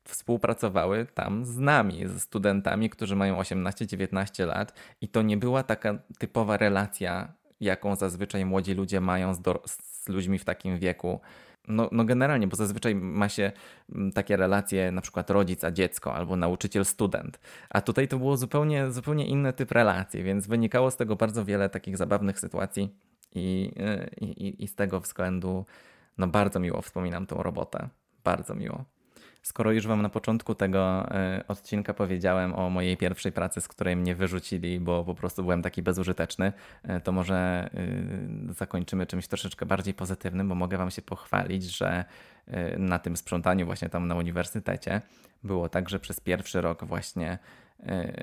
współpracowały 0.05 1.07
tam 1.13 1.45
z 1.45 1.57
nami, 1.57 2.07
ze 2.07 2.19
studentami, 2.19 2.89
którzy 2.89 3.15
mają 3.15 3.39
18-19 3.39 4.47
lat, 4.47 4.73
i 5.01 5.07
to 5.07 5.21
nie 5.21 5.37
była 5.37 5.63
taka 5.63 5.99
typowa 6.19 6.57
relacja, 6.57 7.33
jaką 7.61 7.95
zazwyczaj 7.95 8.45
młodzi 8.45 8.73
ludzie 8.73 9.01
mają 9.01 9.33
z, 9.33 9.41
z 9.67 10.09
ludźmi 10.09 10.39
w 10.39 10.45
takim 10.45 10.77
wieku. 10.77 11.19
No, 11.67 11.89
no 11.91 12.05
generalnie, 12.05 12.47
bo 12.47 12.55
zazwyczaj 12.55 12.95
ma 12.95 13.29
się 13.29 13.51
mm, 13.95 14.11
takie 14.11 14.37
relacje 14.37 14.91
na 14.91 15.01
przykład 15.01 15.29
rodzic 15.29 15.63
a 15.63 15.71
dziecko 15.71 16.15
albo 16.15 16.35
nauczyciel 16.35 16.85
student, 16.85 17.39
a 17.69 17.81
tutaj 17.81 18.07
to 18.07 18.17
było 18.17 18.37
zupełnie, 18.37 18.91
zupełnie 18.91 19.25
inny 19.25 19.53
typ 19.53 19.71
relacji, 19.71 20.23
więc 20.23 20.47
wynikało 20.47 20.91
z 20.91 20.97
tego 20.97 21.15
bardzo 21.15 21.45
wiele 21.45 21.69
takich 21.69 21.97
zabawnych 21.97 22.39
sytuacji 22.39 22.95
i, 23.35 23.71
i, 24.21 24.63
i 24.63 24.67
z 24.67 24.75
tego 24.75 24.99
względu 24.99 25.65
no 26.17 26.27
bardzo 26.27 26.59
miło 26.59 26.81
wspominam 26.81 27.25
tą 27.25 27.43
robotę, 27.43 27.89
bardzo 28.23 28.55
miło. 28.55 28.85
Skoro 29.43 29.71
już 29.71 29.87
Wam 29.87 30.01
na 30.01 30.09
początku 30.09 30.55
tego 30.55 31.11
e, 31.11 31.43
odcinka 31.47 31.93
powiedziałem 31.93 32.55
o 32.55 32.69
mojej 32.69 32.97
pierwszej 32.97 33.31
pracy, 33.31 33.61
z 33.61 33.67
której 33.67 33.95
mnie 33.95 34.15
wyrzucili, 34.15 34.79
bo 34.79 35.03
po 35.03 35.15
prostu 35.15 35.43
byłem 35.43 35.61
taki 35.61 35.81
bezużyteczny, 35.81 36.53
e, 36.83 37.01
to 37.01 37.11
może 37.11 37.35
e, 38.49 38.53
zakończymy 38.53 39.05
czymś 39.05 39.27
troszeczkę 39.27 39.65
bardziej 39.65 39.93
pozytywnym, 39.93 40.49
bo 40.49 40.55
mogę 40.55 40.77
Wam 40.77 40.91
się 40.91 41.01
pochwalić, 41.01 41.63
że 41.63 42.05
na 42.77 42.99
tym 42.99 43.17
sprzątaniu 43.17 43.65
właśnie 43.65 43.89
tam 43.89 44.07
na 44.07 44.15
uniwersytecie 44.15 45.01
było 45.43 45.69
tak, 45.69 45.89
że 45.89 45.99
przez 45.99 46.19
pierwszy 46.19 46.61
rok 46.61 46.85
właśnie 46.85 47.39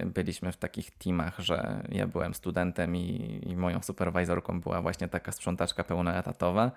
byliśmy 0.05 0.53
w 0.53 0.57
takich 0.57 0.91
teamach, 0.91 1.39
że 1.39 1.83
ja 1.89 2.07
byłem 2.07 2.35
studentem 2.35 2.97
i, 2.97 3.41
i 3.47 3.57
moją 3.57 3.83
superwajzorką 3.83 4.61
była 4.61 4.83
właśnie 4.83 5.09
taka 5.09 5.33
sprzątaczka 5.33 5.85
pełnoetatowa 5.85 6.71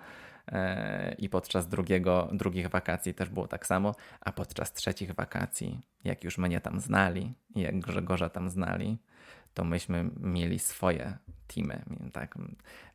E, 0.52 1.14
i 1.18 1.28
podczas 1.28 1.68
drugiego, 1.68 2.28
drugich 2.32 2.68
wakacji 2.68 3.14
też 3.14 3.28
było 3.28 3.48
tak 3.48 3.66
samo, 3.66 3.94
a 4.20 4.32
podczas 4.32 4.72
trzecich 4.72 5.12
wakacji, 5.12 5.80
jak 6.04 6.24
już 6.24 6.38
mnie 6.38 6.60
tam 6.60 6.80
znali 6.80 7.34
jak 7.56 7.80
Grzegorza 7.80 8.28
tam 8.28 8.50
znali, 8.50 8.98
to 9.54 9.64
myśmy 9.64 10.10
mieli 10.20 10.58
swoje 10.58 11.18
teamy, 11.46 11.82
tak? 12.12 12.34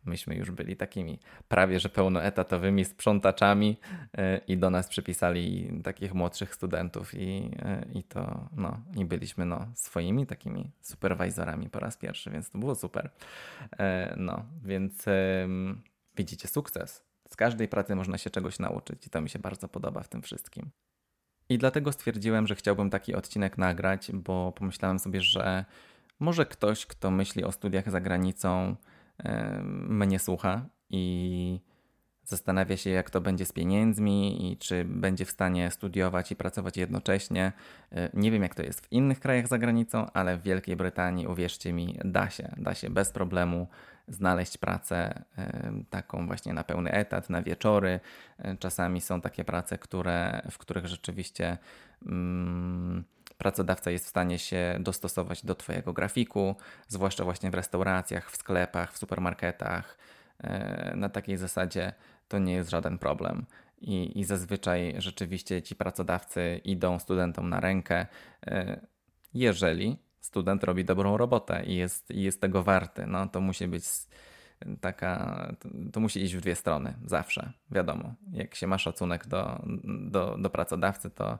Myśmy 0.05 0.35
już 0.35 0.51
byli 0.51 0.75
takimi 0.75 1.19
prawie 1.47 1.79
że 1.79 1.89
pełnoetatowymi 1.89 2.85
sprzątaczami 2.85 3.77
e, 4.17 4.37
i 4.37 4.57
do 4.57 4.69
nas 4.69 4.87
przypisali 4.87 5.71
takich 5.83 6.13
młodszych 6.13 6.55
studentów 6.55 7.13
i, 7.13 7.51
e, 7.59 7.85
i 7.93 8.03
to, 8.03 8.49
no, 8.55 8.79
i 8.97 9.05
byliśmy 9.05 9.45
no, 9.45 9.67
swoimi 9.75 10.25
takimi 10.25 10.71
superwajzorami 10.81 11.69
po 11.69 11.79
raz 11.79 11.97
pierwszy, 11.97 12.31
więc 12.31 12.49
to 12.49 12.57
było 12.57 12.75
super. 12.75 13.09
No, 14.17 14.45
więc 14.63 15.05
widzicie 16.15 16.47
sukces 16.47 17.09
z 17.29 17.35
każdej 17.35 17.67
pracy 17.67 17.95
można 17.95 18.17
się 18.17 18.29
czegoś 18.29 18.59
nauczyć 18.59 19.07
i 19.07 19.09
to 19.09 19.21
mi 19.21 19.29
się 19.29 19.39
bardzo 19.39 19.67
podoba 19.67 20.03
w 20.03 20.07
tym 20.07 20.21
wszystkim. 20.21 20.69
I 21.49 21.57
dlatego 21.57 21.91
stwierdziłem, 21.91 22.47
że 22.47 22.55
chciałbym 22.55 22.89
taki 22.89 23.15
odcinek 23.15 23.57
nagrać, 23.57 24.11
bo 24.13 24.51
pomyślałem 24.51 24.99
sobie, 24.99 25.21
że 25.21 25.65
może 26.19 26.45
ktoś, 26.45 26.85
kto 26.85 27.11
myśli 27.11 27.43
o 27.43 27.51
studiach 27.51 27.91
za 27.91 28.01
granicą, 28.01 28.75
mnie 29.89 30.19
słucha 30.19 30.65
i 30.89 31.59
zastanawia 32.29 32.77
się, 32.77 32.89
jak 32.89 33.09
to 33.09 33.21
będzie 33.21 33.45
z 33.45 33.51
pieniędzmi 33.51 34.51
i 34.51 34.57
czy 34.57 34.85
będzie 34.85 35.25
w 35.25 35.31
stanie 35.31 35.71
studiować 35.71 36.31
i 36.31 36.35
pracować 36.35 36.77
jednocześnie. 36.77 37.51
E, 37.91 38.09
nie 38.13 38.31
wiem, 38.31 38.43
jak 38.43 38.55
to 38.55 38.63
jest 38.63 38.85
w 38.85 38.91
innych 38.91 39.19
krajach 39.19 39.47
za 39.47 39.57
granicą, 39.57 40.11
ale 40.13 40.37
w 40.37 40.43
Wielkiej 40.43 40.75
Brytanii, 40.75 41.27
uwierzcie 41.27 41.73
mi, 41.73 41.99
da 42.05 42.29
się, 42.29 42.55
da 42.57 42.73
się 42.73 42.89
bez 42.89 43.11
problemu 43.11 43.67
znaleźć 44.07 44.57
pracę 44.57 45.23
taką 45.89 46.27
właśnie 46.27 46.53
na 46.53 46.63
pełny 46.63 46.91
etat, 46.91 47.29
na 47.29 47.41
wieczory. 47.41 47.99
E, 48.37 48.57
czasami 48.57 49.01
są 49.01 49.21
takie 49.21 49.43
prace, 49.43 49.77
które, 49.77 50.41
w 50.51 50.57
których 50.57 50.85
rzeczywiście 50.85 51.57
mm, 52.05 53.03
pracodawca 53.39 53.91
jest 53.91 54.05
w 54.05 54.09
stanie 54.09 54.39
się 54.39 54.77
dostosować 54.79 55.45
do 55.45 55.55
Twojego 55.55 55.93
grafiku, 55.93 56.55
zwłaszcza 56.87 57.23
właśnie 57.23 57.51
w 57.51 57.53
restauracjach, 57.53 58.31
w 58.31 58.35
sklepach, 58.35 58.93
w 58.93 58.97
supermarketach. 58.97 59.97
E, 60.43 60.93
na 60.95 61.09
takiej 61.09 61.37
zasadzie 61.37 61.93
to 62.27 62.39
nie 62.39 62.53
jest 62.53 62.69
żaden 62.69 62.97
problem. 62.97 63.45
I, 63.81 64.19
I 64.19 64.23
zazwyczaj 64.23 64.95
rzeczywiście 64.97 65.61
ci 65.61 65.75
pracodawcy 65.75 66.61
idą 66.63 66.99
studentom 66.99 67.49
na 67.49 67.59
rękę, 67.59 68.07
e, 68.47 68.79
jeżeli 69.33 69.97
student 70.19 70.63
robi 70.63 70.85
dobrą 70.85 71.17
robotę 71.17 71.63
i 71.65 71.75
jest, 71.75 72.11
i 72.11 72.21
jest 72.21 72.41
tego 72.41 72.63
warty. 72.63 73.07
No, 73.07 73.27
to 73.27 73.41
musi 73.41 73.67
być 73.67 73.83
taka, 74.81 75.45
to, 75.91 75.99
musi 75.99 76.23
iść 76.23 76.35
w 76.35 76.41
dwie 76.41 76.55
strony, 76.55 76.93
zawsze, 77.05 77.53
wiadomo. 77.71 78.13
Jak 78.31 78.55
się 78.55 78.67
ma 78.67 78.77
szacunek 78.77 79.27
do, 79.27 79.63
do, 79.85 80.37
do 80.37 80.49
pracodawcy, 80.49 81.09
to, 81.09 81.39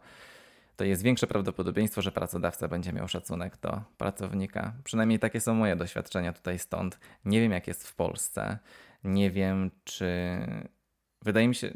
to 0.80 0.84
jest 0.86 1.04
większe 1.04 1.28
prawdopodobieństwo, 1.28 2.02
że 2.02 2.12
pracodawca 2.12 2.68
będzie 2.68 2.94
miał 2.94 3.08
szacunek 3.08 3.58
do 3.58 3.82
pracownika. 3.98 4.74
Przynajmniej 4.84 5.20
takie 5.20 5.39
są 5.39 5.54
moje 5.54 5.76
doświadczenia 5.76 6.34
tutaj 6.34 6.60
stąd. 6.60 7.00
Nie 7.26 7.42
wiem, 7.42 7.52
jak 7.52 7.68
jest 7.68 7.88
w 7.88 7.96
Polsce. 7.96 8.60
Nie 9.04 9.32
wiem, 9.32 9.72
czy. 9.84 10.39
Wydaje 11.22 11.48
mi 11.48 11.56
się. 11.56 11.72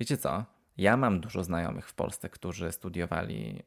Wiecie 0.00 0.16
co? 0.16 0.44
Ja 0.76 0.96
mam 0.96 1.20
dużo 1.20 1.44
znajomych 1.44 1.88
w 1.88 1.94
Polsce, 1.94 2.28
którzy 2.28 2.72
studiowali, 2.72 3.62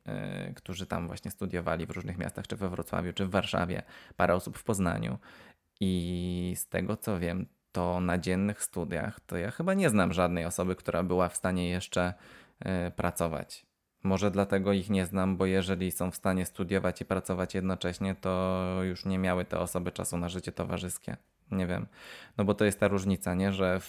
yy, 0.46 0.54
którzy 0.54 0.86
tam 0.86 1.08
właśnie 1.08 1.32
studiowali 1.32 1.86
w 1.86 1.92
różnych 1.92 2.18
miastach, 2.18 2.48
czy 2.48 2.56
we 2.56 2.70
Wrocławiu, 2.70 3.14
czy 3.14 3.26
w 3.26 3.30
Warszawie, 3.30 3.84
parę 4.16 4.36
osób 4.36 4.58
w 4.58 4.64
Poznaniu. 4.64 5.18
I 5.80 6.54
z 6.58 6.68
tego 6.68 6.98
co 6.98 7.20
wiem, 7.20 7.46
to 7.72 8.00
na 8.00 8.18
dziennych 8.18 8.64
studiach 8.64 9.20
to 9.20 9.38
ja 9.38 9.52
chyba 9.52 9.74
nie 9.74 9.90
znam 9.90 10.14
żadnej 10.14 10.46
osoby, 10.46 10.76
która 10.76 11.04
była 11.04 11.30
w 11.30 11.36
stanie 11.36 11.70
jeszcze 11.70 12.14
yy, 12.66 12.92
pracować. 12.92 13.67
Może 14.04 14.32
dlatego 14.32 14.74
ich 14.74 14.90
nie 14.90 15.06
znam, 15.06 15.38
bo 15.38 15.46
jeżeli 15.46 15.92
są 15.92 16.12
w 16.12 16.16
stanie 16.16 16.46
studiować 16.46 17.02
i 17.02 17.06
pracować 17.06 17.56
jednocześnie, 17.56 18.16
to 18.16 18.64
już 18.84 19.06
nie 19.06 19.20
miały 19.20 19.46
te 19.46 19.60
osoby 19.60 19.92
czasu 19.92 20.18
na 20.18 20.30
życie 20.30 20.52
towarzyskie. 20.52 21.18
Nie 21.52 21.68
wiem. 21.68 21.88
No 22.38 22.46
bo 22.46 22.54
to 22.54 22.66
jest 22.66 22.80
ta 22.80 22.88
różnica, 22.88 23.34
nie? 23.34 23.54
Że 23.54 23.82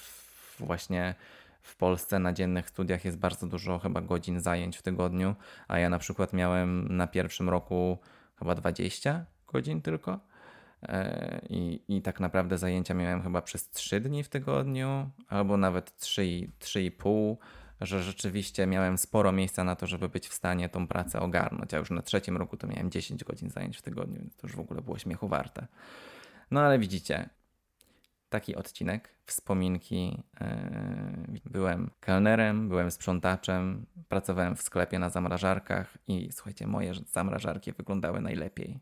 właśnie 0.61 1.15
w 1.63 1.77
Polsce 1.77 2.19
na 2.19 2.33
dziennych 2.33 2.69
studiach 2.69 3.05
jest 3.05 3.19
bardzo 3.19 3.47
dużo 3.47 3.79
chyba 3.79 4.01
godzin 4.01 4.41
zajęć 4.41 4.77
w 4.77 4.83
tygodniu, 4.83 5.35
a 5.69 5.79
ja 5.79 5.91
na 5.91 5.99
przykład 5.99 6.33
miałem 6.33 6.97
na 6.97 7.07
pierwszym 7.07 7.49
roku 7.49 7.99
chyba 8.39 8.55
20 8.55 9.25
godzin 9.47 9.83
tylko. 9.83 10.21
E, 10.83 11.41
I, 11.51 11.83
I 11.89 12.03
tak 12.03 12.21
naprawdę 12.21 12.59
zajęcia 12.59 12.95
miałem 12.95 13.23
chyba 13.23 13.43
przez 13.43 13.71
3 13.71 14.01
dni 14.01 14.25
w 14.25 14.29
tygodniu, 14.29 15.11
albo 15.29 15.57
nawet 15.57 15.91
3,5, 16.01 17.37
że 17.81 18.03
rzeczywiście 18.03 18.67
miałem 18.67 18.99
sporo 18.99 19.33
miejsca 19.33 19.65
na 19.65 19.77
to, 19.77 19.87
żeby 19.87 20.09
być 20.09 20.29
w 20.29 20.35
stanie 20.35 20.69
tą 20.69 20.87
pracę 20.87 21.21
ogarnąć. 21.21 21.75
A 21.75 21.79
już 21.79 21.91
na 21.91 22.03
trzecim 22.03 22.37
roku 22.37 22.57
to 22.57 22.67
miałem 22.67 22.91
10 22.91 23.25
godzin 23.25 23.51
zajęć 23.51 23.77
w 23.77 23.83
tygodniu, 23.83 24.21
więc 24.21 24.37
to 24.37 24.47
już 24.47 24.57
w 24.57 24.61
ogóle 24.61 24.83
było 24.83 24.99
śmiechu 24.99 25.29
warte. 25.29 25.67
No 26.51 26.61
ale 26.61 26.79
widzicie, 26.79 27.29
taki 28.29 28.57
odcinek, 28.57 29.15
wspominki. 29.27 30.23
Yy, 30.41 31.41
byłem 31.45 31.91
kelnerem, 32.01 32.69
byłem 32.69 32.91
sprzątaczem, 32.91 33.87
pracowałem 34.09 34.57
w 34.57 34.63
sklepie 34.63 34.99
na 34.99 35.11
zamrażarkach 35.11 35.99
i 36.09 36.29
słuchajcie, 36.33 36.67
moje 36.67 36.93
zamrażarki 37.07 37.73
wyglądały 37.73 38.21
najlepiej. 38.21 38.81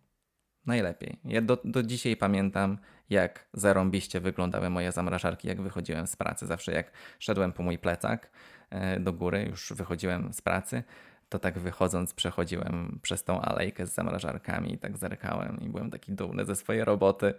Najlepiej. 0.66 1.18
Ja 1.24 1.42
do, 1.42 1.58
do 1.64 1.82
dzisiaj 1.82 2.16
pamiętam, 2.16 2.78
jak 3.10 3.48
zarąbiście 3.52 4.20
wyglądały 4.20 4.70
moje 4.70 4.92
zamrażarki, 4.92 5.48
jak 5.48 5.62
wychodziłem 5.62 6.06
z 6.06 6.16
pracy. 6.16 6.46
Zawsze 6.46 6.72
jak 6.72 6.92
szedłem 7.18 7.52
po 7.52 7.62
mój 7.62 7.78
plecak 7.78 8.30
yy, 8.72 9.00
do 9.00 9.12
góry, 9.12 9.46
już 9.50 9.72
wychodziłem 9.72 10.32
z 10.32 10.40
pracy, 10.40 10.82
to 11.28 11.38
tak 11.38 11.58
wychodząc 11.58 12.14
przechodziłem 12.14 12.98
przez 13.02 13.24
tą 13.24 13.40
alejkę 13.40 13.86
z 13.86 13.94
zamrażarkami 13.94 14.72
i 14.72 14.78
tak 14.78 14.96
zerkałem 14.96 15.60
i 15.60 15.68
byłem 15.68 15.90
taki 15.90 16.12
dumny 16.12 16.44
ze 16.44 16.56
swojej 16.56 16.84
roboty. 16.84 17.34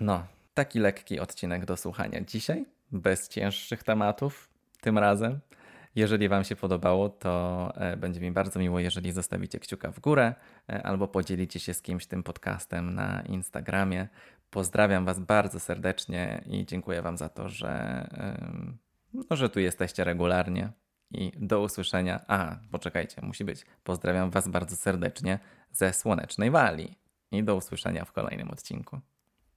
No, 0.00 0.26
Taki 0.58 0.78
lekki 0.78 1.20
odcinek 1.20 1.64
do 1.64 1.76
słuchania 1.76 2.20
dzisiaj, 2.20 2.66
bez 2.92 3.28
cięższych 3.28 3.82
tematów 3.82 4.48
tym 4.80 4.98
razem. 4.98 5.40
Jeżeli 5.94 6.28
Wam 6.28 6.44
się 6.44 6.56
podobało, 6.56 7.08
to 7.08 7.72
e, 7.76 7.96
będzie 7.96 8.20
mi 8.20 8.30
bardzo 8.30 8.60
miło, 8.60 8.80
jeżeli 8.80 9.12
zostawicie 9.12 9.60
kciuka 9.60 9.90
w 9.90 10.00
górę 10.00 10.34
e, 10.68 10.82
albo 10.82 11.08
podzielicie 11.08 11.60
się 11.60 11.74
z 11.74 11.82
kimś 11.82 12.06
tym 12.06 12.22
podcastem 12.22 12.94
na 12.94 13.22
Instagramie. 13.22 14.08
Pozdrawiam 14.50 15.04
Was 15.04 15.20
bardzo 15.20 15.60
serdecznie 15.60 16.44
i 16.46 16.66
dziękuję 16.66 17.02
Wam 17.02 17.16
za 17.16 17.28
to, 17.28 17.48
że, 17.48 18.06
no, 19.14 19.36
że 19.36 19.48
tu 19.48 19.60
jesteście 19.60 20.04
regularnie. 20.04 20.72
I 21.10 21.32
do 21.36 21.60
usłyszenia. 21.60 22.20
A, 22.26 22.56
poczekajcie, 22.70 23.22
musi 23.22 23.44
być. 23.44 23.66
Pozdrawiam 23.84 24.30
Was 24.30 24.48
bardzo 24.48 24.76
serdecznie 24.76 25.38
ze 25.72 25.92
słonecznej 25.92 26.50
Walii. 26.50 26.98
I 27.30 27.44
do 27.44 27.56
usłyszenia 27.56 28.04
w 28.04 28.12
kolejnym 28.12 28.50
odcinku. 28.50 29.00